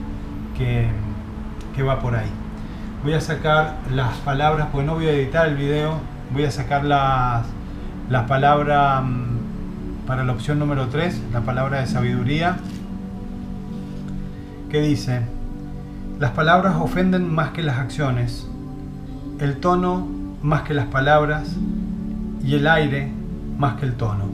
que 0.58 0.88
que 1.76 1.84
va 1.84 2.00
por 2.00 2.16
ahí. 2.16 2.30
Voy 3.04 3.14
a 3.14 3.22
sacar 3.22 3.76
las 3.94 4.18
palabras, 4.18 4.70
porque 4.72 4.88
no 4.88 4.96
voy 4.96 5.08
a 5.08 5.12
editar 5.12 5.48
el 5.48 5.56
video, 5.56 6.00
voy 6.32 6.46
a 6.46 6.52
sacar 6.52 6.86
las, 6.86 7.46
las 8.10 8.28
palabras 8.28 9.04
mm, 9.04 10.06
para 10.08 10.24
la 10.24 10.32
opción 10.32 10.58
número 10.58 10.88
3, 10.88 11.22
la 11.34 11.42
palabra 11.42 11.82
de 11.82 11.88
sabiduría, 11.88 12.58
que 14.70 14.82
dice, 14.82 15.22
las 16.20 16.32
palabras 16.32 16.76
ofenden 16.80 17.34
más 17.34 17.50
que 17.50 17.62
las 17.62 17.78
acciones, 17.78 18.48
el 19.40 19.58
tono 19.58 20.08
más 20.42 20.62
que 20.62 20.74
las 20.74 20.86
palabras 20.86 21.56
y 22.44 22.56
el 22.56 22.68
aire 22.68 23.12
más 23.58 23.76
que 23.76 23.86
el 23.86 23.96
tono. 23.96 24.26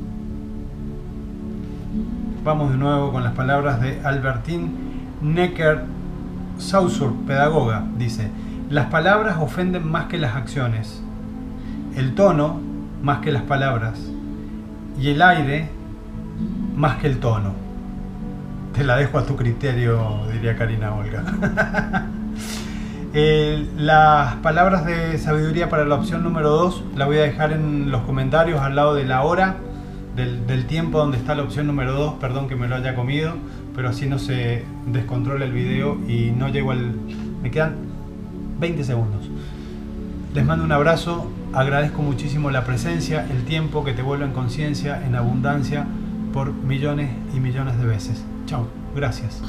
Vamos 2.44 2.72
de 2.72 2.78
nuevo 2.78 3.12
con 3.12 3.24
las 3.24 3.34
palabras 3.34 3.82
de 3.82 4.00
Albertine 4.04 4.70
Necker 5.22 5.84
Saussure, 6.62 7.14
pedagoga, 7.26 7.84
dice, 7.98 8.30
las 8.70 8.86
palabras 8.86 9.38
ofenden 9.42 9.90
más 9.90 10.06
que 10.06 10.18
las 10.18 10.36
acciones, 10.36 11.02
el 11.96 12.14
tono 12.14 12.62
más 13.02 13.20
que 13.20 13.32
las 13.32 13.42
palabras 13.44 14.00
y 15.00 15.10
el 15.10 15.22
aire 15.22 15.70
más 16.76 16.98
que 16.98 17.08
el 17.08 17.20
tono. 17.20 17.54
Te 18.74 18.84
la 18.84 18.96
dejo 18.96 19.18
a 19.18 19.26
tu 19.26 19.36
criterio, 19.36 20.22
diría 20.32 20.56
Karina 20.56 20.94
Olga. 20.96 21.24
Las 23.78 24.36
palabras 24.36 24.86
de 24.86 25.18
sabiduría 25.18 25.68
para 25.68 25.84
la 25.84 25.96
opción 25.96 26.24
número 26.24 26.50
2 26.52 26.84
la 26.96 27.06
voy 27.08 27.18
a 27.18 27.24
dejar 27.24 27.52
en 27.52 27.92
los 27.92 28.04
comentarios 28.04 28.62
al 28.62 28.78
lado 28.78 28.96
de 28.96 29.04
la 29.04 29.24
hora, 29.24 29.58
del, 30.16 30.48
del 30.48 30.66
tiempo 30.66 31.00
donde 31.00 31.18
está 31.18 31.36
la 31.36 31.44
opción 31.44 31.68
número 31.68 31.92
2, 31.92 32.14
perdón 32.22 32.48
que 32.48 32.56
me 32.56 32.70
lo 32.70 32.78
haya 32.78 32.96
comido 32.96 33.34
pero 33.76 33.90
así 33.90 34.08
no 34.08 34.20
se 34.20 34.64
descontrola 34.88 35.46
el 35.46 35.52
video 35.52 35.98
y 36.08 36.32
no 36.32 36.50
llego 36.50 36.72
al... 36.72 36.96
Me 37.42 37.52
quedan 37.52 37.76
20 38.60 38.84
segundos. 38.84 39.30
Les 40.34 40.46
mando 40.46 40.64
un 40.64 40.72
abrazo, 40.72 41.30
agradezco 41.54 42.02
muchísimo 42.02 42.52
la 42.52 42.64
presencia, 42.64 43.28
el 43.30 43.44
tiempo 43.44 43.84
que 43.84 43.94
te 43.94 44.02
vuelvo 44.02 44.24
en 44.26 44.32
conciencia, 44.32 45.06
en 45.06 45.16
abundancia, 45.16 45.86
por 46.34 46.54
millones 46.54 47.10
y 47.36 47.40
millones 47.40 47.78
de 47.78 47.86
veces. 47.86 48.24
Chao, 48.46 48.68
gracias. 48.96 49.42